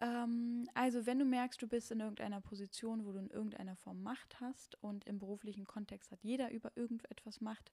Ähm, 0.03 0.69
also 0.75 1.07
wenn 1.07 1.21
du 1.21 1.25
merkst, 1.25 1.63
du 1.63 1.69
bist 1.69 1.93
in 1.93 2.01
irgendeiner 2.01 2.41
Position, 2.41 3.07
wo 3.07 3.13
du 3.13 3.21
in 3.21 3.31
irgendeiner 3.31 3.77
Form 3.77 4.03
Macht 4.03 4.41
hast 4.41 4.75
und 4.83 5.07
im 5.07 5.21
beruflichen 5.21 5.65
Kontext 5.65 6.11
hat 6.11 6.25
jeder 6.25 6.51
über 6.51 6.77
irgendetwas 6.77 7.41
Macht, 7.41 7.73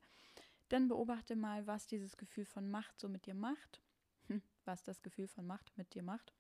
dann 0.70 0.88
beobachte 0.88 1.36
mal, 1.36 1.66
was 1.66 1.88
dieses 1.88 2.18
Gefühl 2.18 2.46
von 2.46 2.70
Macht 2.70 3.00
so 3.00 3.10
mit 3.10 3.26
dir 3.26 3.34
macht, 3.34 3.82
hm, 4.28 4.44
was 4.64 4.84
das 4.84 5.02
Gefühl 5.02 5.28
von 5.28 5.48
Macht 5.48 5.76
mit 5.76 5.96
dir 5.96 6.04
macht. 6.04 6.32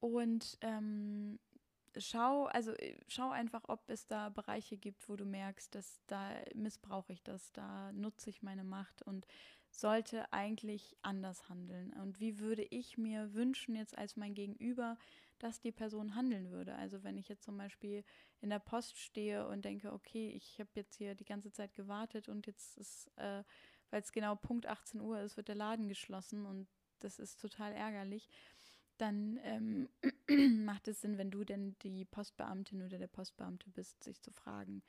Und 0.00 0.58
ähm, 0.62 1.38
schau, 1.96 2.46
also 2.46 2.72
äh, 2.72 2.98
schau 3.06 3.30
einfach, 3.30 3.62
ob 3.68 3.88
es 3.88 4.08
da 4.08 4.30
Bereiche 4.30 4.76
gibt, 4.76 5.08
wo 5.08 5.14
du 5.14 5.24
merkst, 5.24 5.72
dass 5.76 6.00
da 6.08 6.28
missbrauche 6.56 7.12
ich 7.12 7.22
das, 7.22 7.52
da 7.52 7.92
nutze 7.92 8.30
ich 8.30 8.42
meine 8.42 8.64
Macht 8.64 9.02
und 9.02 9.28
sollte 9.72 10.32
eigentlich 10.32 10.96
anders 11.02 11.48
handeln. 11.48 11.92
Und 11.94 12.20
wie 12.20 12.38
würde 12.38 12.62
ich 12.62 12.98
mir 12.98 13.34
wünschen, 13.34 13.74
jetzt 13.74 13.96
als 13.96 14.16
mein 14.16 14.34
Gegenüber, 14.34 14.98
dass 15.38 15.60
die 15.60 15.72
Person 15.72 16.14
handeln 16.14 16.50
würde? 16.50 16.74
Also 16.76 17.02
wenn 17.02 17.18
ich 17.18 17.28
jetzt 17.28 17.44
zum 17.44 17.56
Beispiel 17.56 18.04
in 18.40 18.50
der 18.50 18.58
Post 18.58 18.98
stehe 18.98 19.48
und 19.48 19.64
denke, 19.64 19.92
okay, 19.92 20.30
ich 20.30 20.60
habe 20.60 20.70
jetzt 20.74 20.96
hier 20.96 21.14
die 21.14 21.24
ganze 21.24 21.50
Zeit 21.50 21.74
gewartet 21.74 22.28
und 22.28 22.46
jetzt 22.46 22.76
ist 22.76 23.10
äh, 23.16 23.42
weil 23.92 24.00
es 24.00 24.10
genau 24.10 24.34
Punkt 24.34 24.66
18 24.66 25.00
Uhr 25.00 25.20
ist, 25.20 25.36
wird 25.36 25.48
der 25.48 25.54
Laden 25.54 25.86
geschlossen 25.86 26.46
und 26.46 26.66
das 27.00 27.18
ist 27.18 27.40
total 27.40 27.72
ärgerlich, 27.72 28.28
dann 28.96 29.38
ähm, 29.42 29.88
macht 30.64 30.88
es 30.88 31.02
Sinn, 31.02 31.18
wenn 31.18 31.30
du 31.30 31.44
denn 31.44 31.76
die 31.82 32.06
Postbeamtin 32.06 32.82
oder 32.82 32.98
der 32.98 33.06
Postbeamte 33.06 33.68
bist, 33.68 34.02
sich 34.02 34.20
zu 34.22 34.32
fragen. 34.32 34.82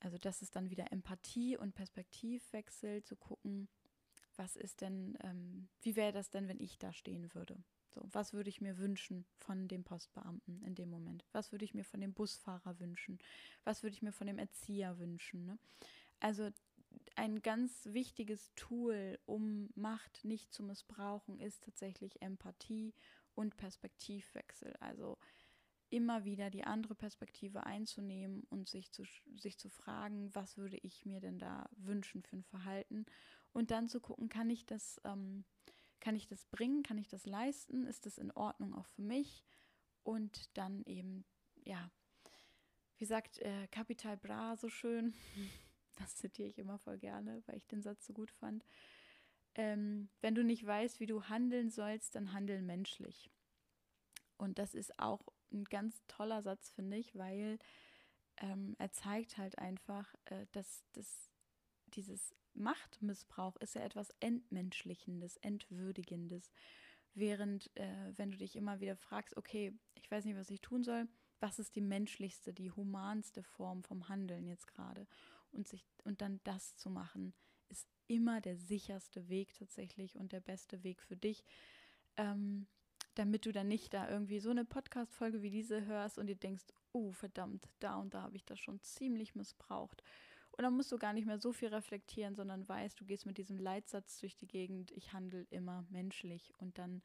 Also 0.00 0.18
das 0.18 0.42
ist 0.42 0.56
dann 0.56 0.68
wieder 0.68 0.92
Empathie 0.92 1.56
und 1.56 1.74
Perspektivwechsel, 1.74 3.02
zu 3.02 3.16
gucken, 3.16 3.68
was 4.36 4.56
ist 4.56 4.80
denn, 4.80 5.16
ähm, 5.22 5.68
wie 5.82 5.96
wäre 5.96 6.12
das 6.12 6.30
denn, 6.30 6.48
wenn 6.48 6.60
ich 6.60 6.78
da 6.78 6.92
stehen 6.92 7.32
würde? 7.34 7.62
So, 7.94 8.00
was 8.10 8.32
würde 8.32 8.48
ich 8.48 8.60
mir 8.60 8.78
wünschen 8.78 9.26
von 9.36 9.68
dem 9.68 9.84
Postbeamten 9.84 10.62
in 10.62 10.74
dem 10.74 10.88
Moment? 10.88 11.24
Was 11.32 11.52
würde 11.52 11.64
ich 11.64 11.74
mir 11.74 11.84
von 11.84 12.00
dem 12.00 12.14
Busfahrer 12.14 12.80
wünschen? 12.80 13.18
Was 13.64 13.82
würde 13.82 13.94
ich 13.94 14.02
mir 14.02 14.12
von 14.12 14.26
dem 14.26 14.38
Erzieher 14.38 14.98
wünschen? 14.98 15.44
Ne? 15.44 15.58
Also 16.20 16.50
ein 17.16 17.42
ganz 17.42 17.86
wichtiges 17.86 18.50
Tool, 18.56 19.18
um 19.26 19.68
Macht 19.74 20.24
nicht 20.24 20.52
zu 20.52 20.62
missbrauchen, 20.62 21.38
ist 21.38 21.64
tatsächlich 21.64 22.22
Empathie 22.22 22.94
und 23.34 23.56
Perspektivwechsel. 23.56 24.74
Also 24.80 25.18
immer 25.90 26.24
wieder 26.24 26.48
die 26.48 26.64
andere 26.64 26.94
Perspektive 26.94 27.66
einzunehmen 27.66 28.44
und 28.48 28.68
sich 28.68 28.90
zu, 28.90 29.04
sich 29.36 29.58
zu 29.58 29.68
fragen, 29.68 30.34
was 30.34 30.56
würde 30.56 30.78
ich 30.78 31.04
mir 31.04 31.20
denn 31.20 31.38
da 31.38 31.68
wünschen 31.76 32.22
für 32.22 32.36
ein 32.36 32.44
Verhalten 32.44 33.04
und 33.52 33.70
dann 33.70 33.88
zu 33.88 34.00
gucken, 34.00 34.28
kann 34.28 34.50
ich 34.50 34.66
das, 34.66 35.00
ähm, 35.04 35.44
kann 36.00 36.16
ich 36.16 36.26
das 36.26 36.46
bringen, 36.46 36.82
kann 36.82 36.98
ich 36.98 37.08
das 37.08 37.26
leisten, 37.26 37.86
ist 37.86 38.06
das 38.06 38.18
in 38.18 38.30
Ordnung 38.32 38.74
auch 38.74 38.86
für 38.86 39.02
mich? 39.02 39.44
Und 40.02 40.56
dann 40.56 40.82
eben, 40.84 41.24
ja, 41.64 41.90
wie 42.98 43.04
sagt 43.04 43.38
äh, 43.38 43.68
Bra 44.20 44.56
so 44.56 44.68
schön, 44.68 45.14
das 45.96 46.16
zitiere 46.16 46.48
ich 46.48 46.58
immer 46.58 46.78
voll 46.78 46.98
gerne, 46.98 47.42
weil 47.46 47.56
ich 47.56 47.66
den 47.66 47.82
Satz 47.82 48.06
so 48.06 48.12
gut 48.12 48.30
fand, 48.30 48.64
ähm, 49.54 50.08
wenn 50.20 50.34
du 50.34 50.42
nicht 50.42 50.64
weißt, 50.64 51.00
wie 51.00 51.06
du 51.06 51.24
handeln 51.24 51.70
sollst, 51.70 52.14
dann 52.14 52.32
handel 52.32 52.62
menschlich. 52.62 53.30
Und 54.38 54.58
das 54.58 54.74
ist 54.74 54.98
auch 54.98 55.26
ein 55.52 55.64
ganz 55.64 56.02
toller 56.08 56.42
Satz, 56.42 56.70
finde 56.70 56.96
ich, 56.96 57.14
weil 57.14 57.58
ähm, 58.38 58.74
er 58.78 58.90
zeigt 58.92 59.36
halt 59.36 59.58
einfach, 59.58 60.14
äh, 60.24 60.46
dass 60.52 60.82
das, 60.92 61.30
dieses 61.88 62.34
Machtmissbrauch 62.54 63.56
ist 63.56 63.74
ja 63.74 63.82
etwas 63.82 64.10
Entmenschlichendes, 64.20 65.36
Entwürdigendes. 65.38 66.50
Während, 67.14 67.70
äh, 67.76 68.12
wenn 68.16 68.30
du 68.30 68.38
dich 68.38 68.56
immer 68.56 68.80
wieder 68.80 68.96
fragst, 68.96 69.36
okay, 69.36 69.72
ich 69.94 70.10
weiß 70.10 70.24
nicht, 70.24 70.36
was 70.36 70.50
ich 70.50 70.60
tun 70.60 70.82
soll, 70.82 71.08
was 71.40 71.58
ist 71.58 71.76
die 71.76 71.82
menschlichste, 71.82 72.52
die 72.52 72.70
humanste 72.70 73.42
Form 73.42 73.82
vom 73.82 74.08
Handeln 74.08 74.46
jetzt 74.46 74.66
gerade? 74.66 75.06
Und, 75.50 75.68
und 76.04 76.22
dann 76.22 76.40
das 76.44 76.76
zu 76.76 76.88
machen, 76.88 77.34
ist 77.68 77.88
immer 78.06 78.40
der 78.40 78.56
sicherste 78.56 79.28
Weg 79.28 79.52
tatsächlich 79.54 80.16
und 80.16 80.32
der 80.32 80.40
beste 80.40 80.82
Weg 80.84 81.02
für 81.02 81.16
dich. 81.16 81.44
Ähm, 82.16 82.66
damit 83.14 83.44
du 83.44 83.52
dann 83.52 83.68
nicht 83.68 83.92
da 83.92 84.08
irgendwie 84.08 84.40
so 84.40 84.50
eine 84.50 84.64
Podcast-Folge 84.64 85.42
wie 85.42 85.50
diese 85.50 85.84
hörst 85.84 86.18
und 86.18 86.28
dir 86.28 86.36
denkst, 86.36 86.64
oh 86.92 87.12
verdammt, 87.12 87.68
da 87.80 87.96
und 87.96 88.14
da 88.14 88.22
habe 88.22 88.36
ich 88.36 88.44
das 88.44 88.58
schon 88.58 88.80
ziemlich 88.80 89.34
missbraucht. 89.34 90.02
Und 90.52 90.62
dann 90.62 90.76
musst 90.76 90.92
du 90.92 90.98
gar 90.98 91.12
nicht 91.12 91.26
mehr 91.26 91.38
so 91.38 91.52
viel 91.52 91.68
reflektieren, 91.68 92.34
sondern 92.34 92.68
weißt, 92.68 93.00
du 93.00 93.04
gehst 93.04 93.26
mit 93.26 93.38
diesem 93.38 93.58
Leitsatz 93.58 94.18
durch 94.18 94.36
die 94.36 94.46
Gegend, 94.46 94.90
ich 94.90 95.12
handle 95.12 95.46
immer 95.50 95.84
menschlich 95.90 96.52
und 96.58 96.78
dann 96.78 97.02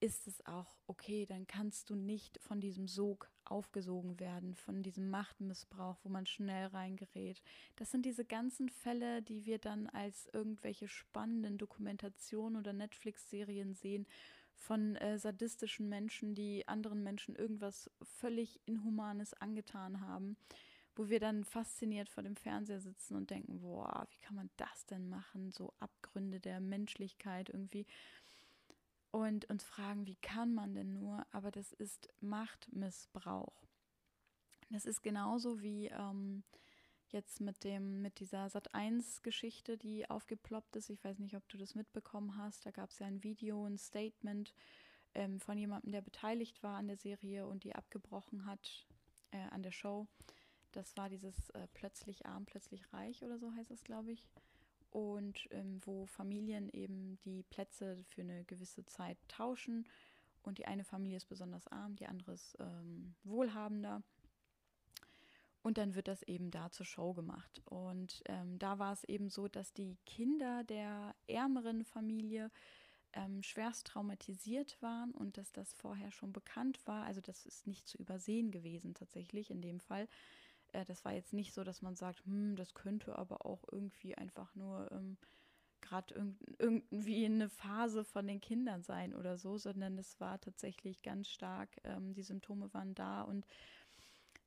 ist 0.00 0.26
es 0.26 0.44
auch 0.46 0.76
okay, 0.86 1.24
dann 1.26 1.46
kannst 1.46 1.88
du 1.88 1.94
nicht 1.94 2.38
von 2.42 2.60
diesem 2.60 2.86
Sog 2.86 3.30
aufgesogen 3.44 4.20
werden, 4.20 4.54
von 4.54 4.82
diesem 4.82 5.08
Machtmissbrauch, 5.08 5.96
wo 6.02 6.08
man 6.08 6.26
schnell 6.26 6.66
reingerät. 6.66 7.42
Das 7.76 7.90
sind 7.90 8.04
diese 8.04 8.24
ganzen 8.24 8.68
Fälle, 8.68 9.22
die 9.22 9.46
wir 9.46 9.58
dann 9.58 9.88
als 9.88 10.28
irgendwelche 10.32 10.88
spannenden 10.88 11.56
Dokumentationen 11.56 12.58
oder 12.58 12.72
Netflix-Serien 12.72 13.74
sehen, 13.74 14.06
von 14.56 14.96
äh, 14.96 15.18
sadistischen 15.18 15.88
Menschen, 15.88 16.34
die 16.34 16.66
anderen 16.66 17.02
Menschen 17.02 17.36
irgendwas 17.36 17.90
völlig 18.02 18.60
Inhumanes 18.66 19.34
angetan 19.34 20.00
haben, 20.00 20.36
wo 20.96 21.08
wir 21.08 21.20
dann 21.20 21.44
fasziniert 21.44 22.08
vor 22.08 22.22
dem 22.22 22.36
Fernseher 22.36 22.80
sitzen 22.80 23.16
und 23.16 23.30
denken, 23.30 23.60
boah, 23.60 24.06
wie 24.10 24.18
kann 24.18 24.34
man 24.34 24.50
das 24.56 24.86
denn 24.86 25.08
machen? 25.08 25.52
So 25.52 25.72
Abgründe 25.78 26.40
der 26.40 26.60
Menschlichkeit 26.60 27.50
irgendwie. 27.50 27.86
Und 29.10 29.48
uns 29.50 29.64
fragen, 29.64 30.06
wie 30.06 30.16
kann 30.16 30.54
man 30.54 30.74
denn 30.74 30.94
nur? 30.94 31.26
Aber 31.30 31.50
das 31.50 31.72
ist 31.72 32.08
Machtmissbrauch. 32.20 33.62
Das 34.70 34.84
ist 34.84 35.02
genauso 35.02 35.62
wie 35.62 35.86
ähm, 35.86 36.42
jetzt 37.08 37.40
mit 37.40 37.62
dem, 37.62 38.02
mit 38.02 38.18
dieser 38.18 38.46
Sat1-Geschichte, 38.46 39.78
die 39.78 40.08
aufgeploppt 40.10 40.76
ist. 40.76 40.90
Ich 40.90 41.02
weiß 41.04 41.18
nicht, 41.18 41.36
ob 41.36 41.48
du 41.48 41.56
das 41.56 41.74
mitbekommen 41.74 42.36
hast. 42.36 42.66
Da 42.66 42.70
gab 42.70 42.90
es 42.90 42.98
ja 42.98 43.06
ein 43.06 43.22
Video, 43.22 43.64
ein 43.64 43.78
Statement 43.78 44.52
ähm, 45.14 45.40
von 45.40 45.56
jemandem, 45.56 45.92
der 45.92 46.02
beteiligt 46.02 46.62
war 46.62 46.76
an 46.76 46.88
der 46.88 46.96
Serie 46.96 47.46
und 47.46 47.64
die 47.64 47.74
abgebrochen 47.74 48.46
hat 48.46 48.86
äh, 49.30 49.38
an 49.50 49.62
der 49.62 49.72
Show. 49.72 50.06
Das 50.76 50.94
war 50.96 51.08
dieses 51.08 51.48
äh, 51.50 51.66
plötzlich 51.72 52.26
arm, 52.26 52.44
plötzlich 52.44 52.92
reich 52.92 53.22
oder 53.22 53.38
so 53.38 53.50
heißt 53.54 53.70
es, 53.70 53.82
glaube 53.82 54.12
ich. 54.12 54.28
Und 54.90 55.48
ähm, 55.50 55.80
wo 55.84 56.04
Familien 56.04 56.68
eben 56.68 57.18
die 57.24 57.42
Plätze 57.44 58.04
für 58.04 58.20
eine 58.20 58.44
gewisse 58.44 58.84
Zeit 58.84 59.16
tauschen. 59.26 59.88
Und 60.42 60.58
die 60.58 60.66
eine 60.66 60.84
Familie 60.84 61.16
ist 61.16 61.28
besonders 61.28 61.66
arm, 61.68 61.96
die 61.96 62.06
andere 62.06 62.32
ist 62.32 62.56
ähm, 62.60 63.14
wohlhabender. 63.24 64.02
Und 65.62 65.78
dann 65.78 65.94
wird 65.94 66.08
das 66.08 66.22
eben 66.22 66.50
da 66.50 66.70
zur 66.70 66.86
Show 66.86 67.14
gemacht. 67.14 67.62
Und 67.64 68.22
ähm, 68.26 68.58
da 68.58 68.78
war 68.78 68.92
es 68.92 69.02
eben 69.04 69.30
so, 69.30 69.48
dass 69.48 69.72
die 69.72 69.96
Kinder 70.04 70.62
der 70.62 71.16
ärmeren 71.26 71.84
Familie 71.84 72.50
ähm, 73.14 73.42
schwerst 73.42 73.86
traumatisiert 73.86 74.80
waren 74.82 75.10
und 75.12 75.38
dass 75.38 75.52
das 75.52 75.72
vorher 75.72 76.12
schon 76.12 76.32
bekannt 76.32 76.86
war. 76.86 77.04
Also 77.04 77.22
das 77.22 77.46
ist 77.46 77.66
nicht 77.66 77.88
zu 77.88 77.96
übersehen 77.98 78.50
gewesen 78.50 78.94
tatsächlich 78.94 79.50
in 79.50 79.62
dem 79.62 79.80
Fall. 79.80 80.06
Äh, 80.72 80.84
das 80.84 81.04
war 81.04 81.12
jetzt 81.12 81.32
nicht 81.32 81.52
so, 81.54 81.64
dass 81.64 81.82
man 81.82 81.96
sagt, 81.96 82.24
hm, 82.26 82.56
das 82.56 82.74
könnte 82.74 83.16
aber 83.18 83.44
auch 83.44 83.64
irgendwie 83.70 84.16
einfach 84.16 84.54
nur 84.54 84.90
ähm, 84.92 85.16
gerade 85.80 86.14
irg 86.14 86.34
irgendwie 86.58 87.26
eine 87.26 87.48
Phase 87.48 88.04
von 88.04 88.26
den 88.26 88.40
Kindern 88.40 88.82
sein 88.82 89.14
oder 89.14 89.38
so, 89.38 89.58
sondern 89.58 89.98
es 89.98 90.18
war 90.20 90.40
tatsächlich 90.40 91.02
ganz 91.02 91.28
stark, 91.28 91.70
ähm, 91.84 92.14
die 92.14 92.22
Symptome 92.22 92.72
waren 92.74 92.94
da 92.94 93.22
und 93.22 93.46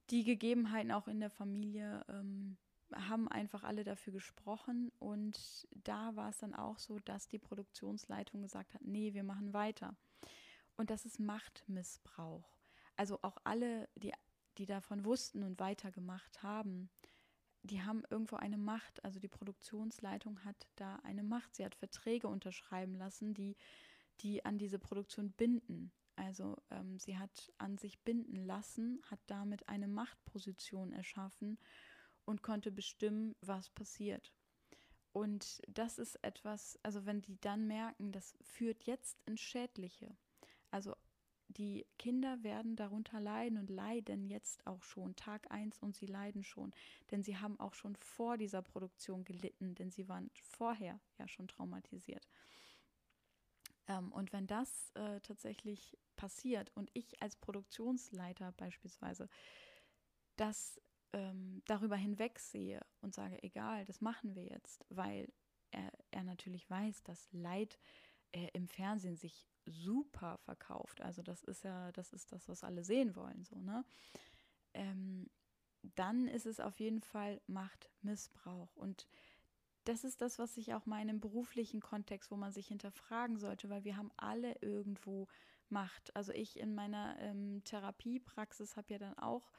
die 0.09 0.23
Gegebenheiten 0.23 0.91
auch 0.91 1.07
in 1.07 1.19
der 1.19 1.29
Familie 1.29 2.03
ähm, 2.09 2.57
haben 2.93 3.27
einfach 3.27 3.63
alle 3.63 3.83
dafür 3.83 4.13
gesprochen 4.13 4.91
und 4.97 5.67
da 5.71 6.15
war 6.15 6.29
es 6.29 6.39
dann 6.39 6.55
auch 6.55 6.79
so, 6.79 6.99
dass 6.99 7.27
die 7.27 7.37
Produktionsleitung 7.37 8.41
gesagt 8.41 8.73
hat, 8.73 8.81
nee, 8.81 9.13
wir 9.13 9.23
machen 9.23 9.53
weiter. 9.53 9.95
Und 10.75 10.89
das 10.89 11.05
ist 11.05 11.19
Machtmissbrauch. 11.19 12.49
Also 12.95 13.19
auch 13.21 13.37
alle, 13.43 13.87
die, 13.95 14.13
die 14.59 14.65
davon 14.65 15.05
wussten 15.05 15.43
und 15.43 15.59
weitergemacht 15.59 16.43
haben, 16.43 16.89
die 17.63 17.81
haben 17.81 18.03
irgendwo 18.09 18.35
eine 18.35 18.57
Macht. 18.57 19.03
Also 19.03 19.19
die 19.19 19.27
Produktionsleitung 19.27 20.43
hat 20.45 20.67
da 20.75 20.97
eine 20.97 21.23
Macht. 21.23 21.55
Sie 21.55 21.65
hat 21.65 21.75
Verträge 21.75 22.27
unterschreiben 22.27 22.95
lassen, 22.95 23.33
die, 23.33 23.57
die 24.21 24.45
an 24.45 24.57
diese 24.57 24.79
Produktion 24.79 25.31
binden. 25.31 25.91
Also 26.15 26.57
ähm, 26.69 26.99
sie 26.99 27.17
hat 27.17 27.51
an 27.57 27.77
sich 27.77 27.99
binden 28.01 28.35
lassen, 28.35 29.01
hat 29.09 29.19
damit 29.27 29.67
eine 29.69 29.87
Machtposition 29.87 30.91
erschaffen 30.91 31.57
und 32.25 32.43
konnte 32.43 32.71
bestimmen, 32.71 33.35
was 33.41 33.69
passiert. 33.69 34.33
Und 35.13 35.61
das 35.67 35.97
ist 35.97 36.21
etwas, 36.23 36.77
also 36.83 37.05
wenn 37.05 37.21
die 37.21 37.39
dann 37.39 37.67
merken, 37.67 38.11
das 38.11 38.37
führt 38.41 38.83
jetzt 38.83 39.17
ins 39.25 39.41
Schädliche. 39.41 40.15
Also 40.71 40.95
die 41.49 41.85
Kinder 41.97 42.43
werden 42.43 42.75
darunter 42.75 43.19
leiden 43.19 43.57
und 43.57 43.69
leiden 43.69 44.27
jetzt 44.27 44.65
auch 44.67 44.83
schon, 44.83 45.15
Tag 45.15 45.49
1 45.51 45.79
und 45.79 45.95
sie 45.95 46.05
leiden 46.05 46.43
schon, 46.43 46.73
denn 47.11 47.23
sie 47.23 47.37
haben 47.37 47.59
auch 47.59 47.73
schon 47.73 47.95
vor 47.95 48.37
dieser 48.37 48.61
Produktion 48.61 49.25
gelitten, 49.25 49.73
denn 49.75 49.89
sie 49.91 50.07
waren 50.07 50.29
vorher 50.43 50.99
ja 51.17 51.27
schon 51.27 51.47
traumatisiert. 51.47 52.27
Ähm, 53.87 54.11
und 54.11 54.31
wenn 54.31 54.45
das 54.45 54.91
äh, 54.93 55.19
tatsächlich 55.21 55.97
passiert 56.15 56.71
und 56.75 56.91
ich 56.93 57.21
als 57.21 57.35
Produktionsleiter 57.35 58.51
beispielsweise 58.53 59.27
das 60.35 60.79
ähm, 61.13 61.63
darüber 61.65 61.95
hinwegsehe 61.95 62.79
und 63.01 63.15
sage, 63.15 63.41
egal, 63.41 63.85
das 63.85 64.01
machen 64.01 64.35
wir 64.35 64.45
jetzt, 64.45 64.85
weil 64.89 65.33
er, 65.71 65.91
er 66.11 66.23
natürlich 66.23 66.69
weiß, 66.69 67.03
dass 67.03 67.27
Leid 67.31 67.79
äh, 68.31 68.47
im 68.53 68.67
Fernsehen 68.67 69.17
sich 69.17 69.47
super 69.69 70.37
verkauft. 70.37 71.01
Also 71.01 71.21
das 71.21 71.43
ist 71.43 71.63
ja, 71.63 71.91
das 71.91 72.13
ist 72.13 72.31
das, 72.31 72.47
was 72.49 72.63
alle 72.63 72.83
sehen 72.83 73.15
wollen, 73.15 73.43
so, 73.43 73.59
ne? 73.59 73.85
Ähm, 74.73 75.29
dann 75.95 76.27
ist 76.27 76.45
es 76.45 76.59
auf 76.59 76.79
jeden 76.79 77.01
Fall 77.01 77.41
Machtmissbrauch. 77.47 78.75
Und 78.75 79.07
das 79.85 80.03
ist 80.03 80.21
das, 80.21 80.37
was 80.37 80.57
ich 80.57 80.73
auch 80.73 80.85
mal 80.85 81.01
in 81.01 81.09
einem 81.09 81.19
beruflichen 81.19 81.79
Kontext, 81.79 82.31
wo 82.31 82.35
man 82.35 82.51
sich 82.51 82.67
hinterfragen 82.67 83.37
sollte, 83.37 83.69
weil 83.69 83.85
wir 83.85 83.95
haben 83.95 84.11
alle 84.17 84.55
irgendwo 84.61 85.27
macht. 85.69 86.15
Also 86.15 86.31
ich 86.33 86.59
in 86.59 86.75
meiner 86.75 87.17
ähm, 87.19 87.63
Therapiepraxis 87.63 88.75
habe 88.75 88.93
ja 88.93 88.99
dann 88.99 89.17
auch 89.17 89.51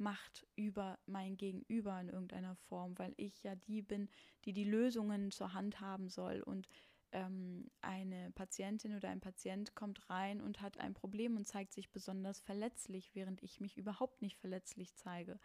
Macht 0.00 0.46
über 0.54 0.96
mein 1.06 1.36
Gegenüber 1.36 2.00
in 2.00 2.08
irgendeiner 2.08 2.54
Form, 2.54 2.96
weil 2.98 3.14
ich 3.16 3.42
ja 3.42 3.56
die 3.56 3.82
bin, 3.82 4.08
die 4.44 4.52
die 4.52 4.64
Lösungen 4.64 5.32
zur 5.32 5.54
Hand 5.54 5.80
haben 5.80 6.08
soll 6.08 6.40
und 6.40 6.68
ähm, 7.12 7.70
eine 7.80 8.30
Patientin 8.32 8.94
oder 8.94 9.08
ein 9.08 9.20
Patient 9.20 9.74
kommt 9.74 10.08
rein 10.10 10.40
und 10.40 10.60
hat 10.60 10.78
ein 10.78 10.94
Problem 10.94 11.36
und 11.36 11.46
zeigt 11.46 11.72
sich 11.72 11.90
besonders 11.90 12.40
verletzlich, 12.40 13.14
während 13.14 13.42
ich 13.42 13.60
mich 13.60 13.76
überhaupt 13.76 14.22
nicht 14.22 14.36
verletzlich 14.36 14.94
zeige. 14.94 15.38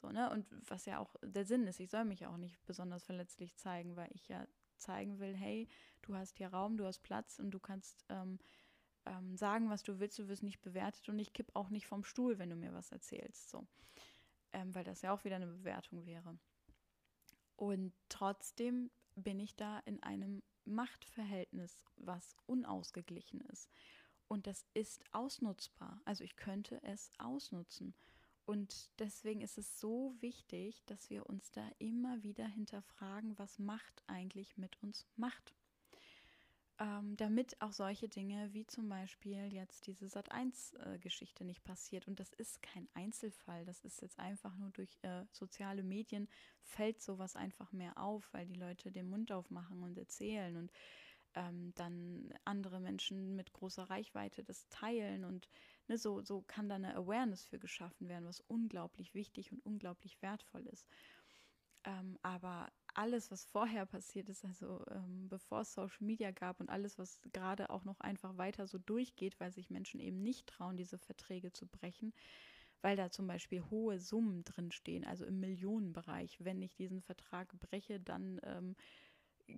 So, 0.00 0.10
ne? 0.10 0.30
Und 0.30 0.46
was 0.68 0.86
ja 0.86 0.98
auch 0.98 1.14
der 1.22 1.44
Sinn 1.44 1.66
ist, 1.66 1.80
ich 1.80 1.90
soll 1.90 2.04
mich 2.04 2.26
auch 2.26 2.36
nicht 2.36 2.64
besonders 2.66 3.04
verletzlich 3.04 3.56
zeigen, 3.56 3.96
weil 3.96 4.10
ich 4.12 4.28
ja 4.28 4.46
zeigen 4.76 5.18
will, 5.20 5.34
hey, 5.34 5.68
du 6.02 6.14
hast 6.14 6.36
hier 6.36 6.48
Raum, 6.48 6.76
du 6.76 6.84
hast 6.84 7.02
Platz 7.02 7.38
und 7.38 7.50
du 7.50 7.58
kannst 7.58 8.04
ähm, 8.08 8.38
ähm, 9.06 9.36
sagen, 9.36 9.70
was 9.70 9.82
du 9.82 9.98
willst, 9.98 10.18
du 10.18 10.28
wirst 10.28 10.42
nicht 10.42 10.60
bewertet 10.60 11.08
und 11.08 11.18
ich 11.18 11.32
kipp 11.32 11.50
auch 11.54 11.70
nicht 11.70 11.86
vom 11.86 12.04
Stuhl, 12.04 12.38
wenn 12.38 12.50
du 12.50 12.56
mir 12.56 12.74
was 12.74 12.92
erzählst. 12.92 13.48
So. 13.48 13.66
Ähm, 14.52 14.74
weil 14.74 14.84
das 14.84 15.02
ja 15.02 15.12
auch 15.12 15.24
wieder 15.24 15.36
eine 15.36 15.46
Bewertung 15.46 16.04
wäre. 16.04 16.38
Und 17.56 17.94
trotzdem 18.08 18.90
bin 19.14 19.40
ich 19.40 19.56
da 19.56 19.78
in 19.80 20.02
einem 20.02 20.42
Machtverhältnis, 20.66 21.80
was 21.96 22.36
unausgeglichen 22.46 23.40
ist. 23.42 23.70
Und 24.28 24.46
das 24.46 24.66
ist 24.74 25.04
ausnutzbar. 25.12 26.00
Also 26.04 26.24
ich 26.24 26.36
könnte 26.36 26.82
es 26.82 27.10
ausnutzen. 27.18 27.94
Und 28.44 28.90
deswegen 28.98 29.40
ist 29.40 29.58
es 29.58 29.80
so 29.80 30.14
wichtig, 30.20 30.84
dass 30.86 31.10
wir 31.10 31.26
uns 31.26 31.50
da 31.50 31.68
immer 31.78 32.22
wieder 32.22 32.46
hinterfragen, 32.46 33.38
was 33.38 33.58
Macht 33.58 34.02
eigentlich 34.06 34.56
mit 34.56 34.80
uns 34.82 35.06
macht 35.16 35.54
ähm, 36.78 37.16
damit 37.16 37.60
auch 37.62 37.72
solche 37.72 38.08
Dinge 38.08 38.52
wie 38.52 38.66
zum 38.66 38.88
Beispiel 38.88 39.52
jetzt 39.52 39.86
diese 39.86 40.06
Sat1-Geschichte 40.06 41.42
äh, 41.42 41.46
nicht 41.46 41.64
passiert. 41.64 42.06
Und 42.06 42.20
das 42.20 42.32
ist 42.34 42.62
kein 42.62 42.86
Einzelfall, 42.94 43.64
das 43.64 43.80
ist 43.80 44.02
jetzt 44.02 44.18
einfach 44.18 44.56
nur 44.56 44.70
durch 44.70 44.98
äh, 45.02 45.24
soziale 45.32 45.82
Medien 45.82 46.28
fällt 46.60 47.00
sowas 47.00 47.36
einfach 47.36 47.72
mehr 47.72 47.96
auf, 47.96 48.28
weil 48.32 48.46
die 48.46 48.58
Leute 48.58 48.92
den 48.92 49.08
Mund 49.08 49.32
aufmachen 49.32 49.82
und 49.82 49.96
erzählen 49.96 50.56
und 50.56 50.70
ähm, 51.34 51.72
dann 51.76 52.32
andere 52.44 52.80
Menschen 52.80 53.36
mit 53.36 53.52
großer 53.52 53.84
Reichweite 53.84 54.42
das 54.42 54.68
teilen 54.68 55.24
und 55.24 55.48
ne, 55.86 55.96
so, 55.96 56.22
so 56.22 56.42
kann 56.42 56.68
da 56.68 56.74
eine 56.74 56.94
Awareness 56.94 57.44
für 57.44 57.58
geschaffen 57.58 58.08
werden, 58.08 58.26
was 58.26 58.40
unglaublich 58.40 59.14
wichtig 59.14 59.52
und 59.52 59.64
unglaublich 59.64 60.20
wertvoll 60.22 60.66
ist. 60.66 60.86
Ähm, 61.84 62.18
aber 62.22 62.68
alles, 62.96 63.30
was 63.30 63.44
vorher 63.44 63.86
passiert 63.86 64.28
ist, 64.28 64.44
also 64.44 64.82
ähm, 64.90 65.28
bevor 65.28 65.60
es 65.60 65.74
Social 65.74 66.04
Media 66.04 66.30
gab 66.30 66.60
und 66.60 66.70
alles, 66.70 66.98
was 66.98 67.20
gerade 67.32 67.70
auch 67.70 67.84
noch 67.84 68.00
einfach 68.00 68.36
weiter 68.38 68.66
so 68.66 68.78
durchgeht, 68.78 69.38
weil 69.38 69.52
sich 69.52 69.70
Menschen 69.70 70.00
eben 70.00 70.22
nicht 70.22 70.46
trauen, 70.46 70.76
diese 70.76 70.98
Verträge 70.98 71.52
zu 71.52 71.66
brechen, 71.66 72.12
weil 72.80 72.96
da 72.96 73.10
zum 73.10 73.26
Beispiel 73.26 73.62
hohe 73.70 73.98
Summen 73.98 74.44
drinstehen, 74.44 75.04
also 75.04 75.24
im 75.24 75.40
Millionenbereich. 75.40 76.38
Wenn 76.40 76.62
ich 76.62 76.74
diesen 76.74 77.02
Vertrag 77.02 77.52
breche, 77.58 78.00
dann 78.00 78.40
ähm, 78.44 78.76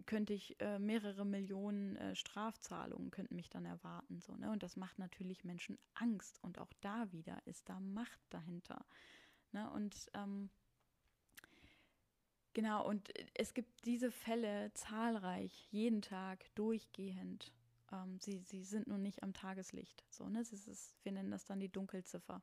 könnte 0.06 0.34
ich 0.34 0.60
äh, 0.60 0.78
mehrere 0.78 1.24
Millionen 1.24 1.96
äh, 1.96 2.14
Strafzahlungen 2.14 3.10
könnten 3.10 3.36
mich 3.36 3.50
dann 3.50 3.64
erwarten. 3.64 4.20
So, 4.20 4.36
ne? 4.36 4.50
Und 4.50 4.62
das 4.62 4.76
macht 4.76 4.98
natürlich 4.98 5.44
Menschen 5.44 5.78
Angst. 5.94 6.38
Und 6.42 6.58
auch 6.58 6.72
da 6.80 7.10
wieder 7.12 7.38
ist 7.46 7.68
da 7.68 7.80
Macht 7.80 8.20
dahinter. 8.30 8.84
Ne? 9.52 9.70
Und 9.70 10.10
ähm, 10.14 10.50
Genau, 12.54 12.86
und 12.86 13.10
es 13.34 13.54
gibt 13.54 13.84
diese 13.84 14.10
Fälle 14.10 14.72
zahlreich, 14.74 15.68
jeden 15.70 16.02
Tag, 16.02 16.44
durchgehend. 16.54 17.52
Ähm, 17.92 18.18
sie, 18.20 18.40
sie 18.40 18.64
sind 18.64 18.86
nur 18.88 18.98
nicht 18.98 19.22
am 19.22 19.32
Tageslicht. 19.32 20.04
So, 20.10 20.28
ne? 20.28 20.40
Es 20.40 20.52
ist, 20.52 20.96
wir 21.04 21.12
nennen 21.12 21.30
das 21.30 21.44
dann 21.44 21.60
die 21.60 21.68
Dunkelziffer. 21.68 22.42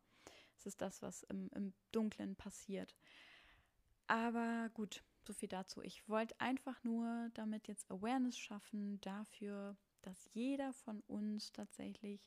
Es 0.58 0.66
ist 0.66 0.82
das, 0.82 1.02
was 1.02 1.24
im, 1.24 1.50
im 1.54 1.74
Dunklen 1.92 2.36
passiert. 2.36 2.96
Aber 4.08 4.70
gut, 4.74 5.04
so 5.26 5.34
viel 5.34 5.50
dazu. 5.50 5.82
Ich 5.82 6.08
wollte 6.08 6.40
einfach 6.40 6.84
nur 6.84 7.30
damit 7.34 7.68
jetzt 7.68 7.90
Awareness 7.90 8.38
schaffen 8.38 9.02
dafür, 9.02 9.76
dass 10.02 10.30
jeder 10.34 10.72
von 10.74 11.02
uns 11.08 11.52
tatsächlich 11.52 12.22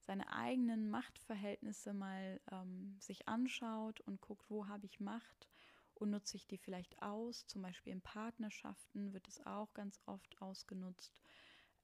seine 0.00 0.30
eigenen 0.32 0.90
Machtverhältnisse 0.90 1.94
mal 1.94 2.40
ähm, 2.50 2.96
sich 3.00 3.28
anschaut 3.28 4.00
und 4.00 4.20
guckt, 4.20 4.50
wo 4.50 4.66
habe 4.68 4.86
ich 4.86 5.00
Macht 5.00 5.48
und 6.02 6.10
nutze 6.10 6.36
ich 6.36 6.46
die 6.46 6.58
vielleicht 6.58 7.00
aus. 7.00 7.46
Zum 7.46 7.62
Beispiel 7.62 7.92
in 7.92 8.02
Partnerschaften 8.02 9.12
wird 9.12 9.28
es 9.28 9.44
auch 9.46 9.72
ganz 9.72 10.00
oft 10.06 10.40
ausgenutzt, 10.42 11.20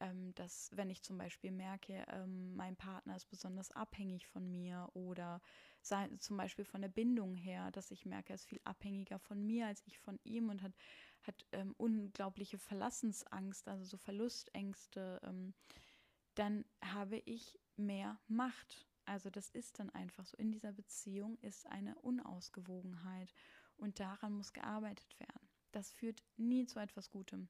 ähm, 0.00 0.34
dass 0.34 0.70
wenn 0.74 0.90
ich 0.90 1.02
zum 1.02 1.18
Beispiel 1.18 1.50
merke, 1.50 2.04
ähm, 2.08 2.54
mein 2.56 2.76
Partner 2.76 3.16
ist 3.16 3.30
besonders 3.30 3.70
abhängig 3.72 4.26
von 4.26 4.50
mir 4.50 4.88
oder 4.94 5.40
sei, 5.80 6.08
zum 6.18 6.36
Beispiel 6.36 6.64
von 6.64 6.82
der 6.82 6.88
Bindung 6.88 7.36
her, 7.36 7.70
dass 7.70 7.90
ich 7.90 8.06
merke, 8.06 8.30
er 8.30 8.34
ist 8.34 8.48
viel 8.48 8.60
abhängiger 8.64 9.18
von 9.18 9.44
mir 9.44 9.66
als 9.68 9.82
ich 9.86 9.98
von 9.98 10.18
ihm 10.24 10.50
und 10.50 10.62
hat, 10.62 10.74
hat 11.22 11.46
ähm, 11.52 11.74
unglaubliche 11.78 12.58
Verlassensangst, 12.58 13.68
also 13.68 13.84
so 13.84 13.96
Verlustängste, 13.96 15.20
ähm, 15.24 15.54
dann 16.34 16.64
habe 16.82 17.18
ich 17.24 17.58
mehr 17.76 18.20
Macht. 18.28 18.86
Also 19.04 19.30
das 19.30 19.48
ist 19.50 19.78
dann 19.78 19.90
einfach 19.90 20.26
so. 20.26 20.36
In 20.36 20.52
dieser 20.52 20.72
Beziehung 20.72 21.38
ist 21.38 21.66
eine 21.66 21.94
Unausgewogenheit. 22.00 23.32
Und 23.78 24.00
daran 24.00 24.34
muss 24.34 24.52
gearbeitet 24.52 25.18
werden. 25.18 25.48
Das 25.72 25.90
führt 25.90 26.22
nie 26.36 26.66
zu 26.66 26.78
etwas 26.78 27.10
Gutem. 27.10 27.48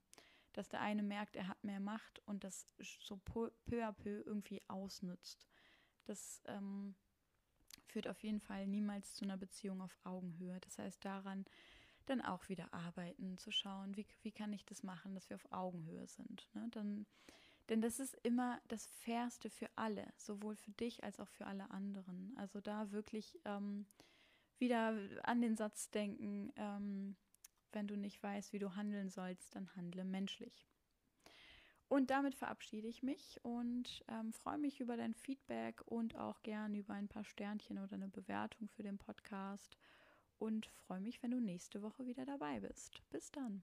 Dass 0.53 0.69
der 0.69 0.81
eine 0.81 1.03
merkt, 1.03 1.37
er 1.37 1.49
hat 1.49 1.63
mehr 1.65 1.81
Macht 1.81 2.21
und 2.27 2.45
das 2.45 2.67
so 2.79 3.17
peu 3.17 3.51
à 3.85 3.93
peu 3.93 4.23
irgendwie 4.25 4.63
ausnutzt. 4.69 5.47
Das 6.05 6.43
ähm, 6.47 6.95
führt 7.87 8.09
auf 8.09 8.23
jeden 8.23 8.41
Fall 8.41 8.67
niemals 8.67 9.15
zu 9.15 9.25
einer 9.25 9.37
Beziehung 9.37 9.81
auf 9.81 9.97
Augenhöhe. 10.05 10.59
Das 10.61 10.79
heißt, 10.79 11.05
daran 11.05 11.45
dann 12.07 12.21
auch 12.23 12.49
wieder 12.49 12.73
arbeiten, 12.73 13.39
zu 13.39 13.51
schauen, 13.51 13.97
wie, 13.97 14.07
wie 14.23 14.33
kann 14.33 14.53
ich 14.53 14.65
das 14.65 14.83
machen, 14.83 15.15
dass 15.15 15.29
wir 15.29 15.37
auf 15.37 15.53
Augenhöhe 15.53 16.07
sind. 16.07 16.49
Ne? 16.55 16.69
Dann, 16.71 17.07
denn 17.69 17.83
das 17.83 18.01
ist 18.01 18.15
immer 18.23 18.61
das 18.69 18.87
Fairste 18.87 19.51
für 19.51 19.69
alle, 19.77 20.07
sowohl 20.17 20.57
für 20.57 20.73
dich 20.73 21.05
als 21.05 21.21
auch 21.21 21.29
für 21.29 21.47
alle 21.47 21.71
anderen. 21.71 22.35
Also 22.39 22.61
da 22.61 22.91
wirklich 22.93 23.39
ähm, 23.45 23.87
wieder 24.61 24.95
an 25.23 25.41
den 25.41 25.57
Satz 25.57 25.91
denken, 25.91 26.53
ähm, 26.57 27.17
wenn 27.73 27.87
du 27.87 27.97
nicht 27.97 28.23
weißt, 28.23 28.53
wie 28.53 28.59
du 28.59 28.75
handeln 28.75 29.11
sollst, 29.11 29.55
dann 29.55 29.75
handle 29.77 30.05
menschlich. 30.05 30.67
Und 31.89 32.11
damit 32.11 32.35
verabschiede 32.35 32.87
ich 32.87 33.03
mich 33.03 33.41
und 33.43 34.05
ähm, 34.09 34.33
freue 34.33 34.59
mich 34.59 34.81
über 34.81 34.97
dein 34.97 35.15
Feedback 35.15 35.81
und 35.87 36.17
auch 36.17 36.43
gern 36.43 36.75
über 36.75 36.93
ein 36.93 37.09
paar 37.09 37.25
Sternchen 37.25 37.79
oder 37.79 37.95
eine 37.95 38.09
Bewertung 38.09 38.69
für 38.69 38.83
den 38.83 38.99
Podcast 38.99 39.79
und 40.39 40.67
freue 40.87 41.01
mich, 41.01 41.23
wenn 41.23 41.31
du 41.31 41.41
nächste 41.41 41.83
Woche 41.83 42.07
wieder 42.07 42.27
dabei 42.27 42.61
bist. 42.61 43.03
Bis 43.11 43.31
dann. 43.31 43.63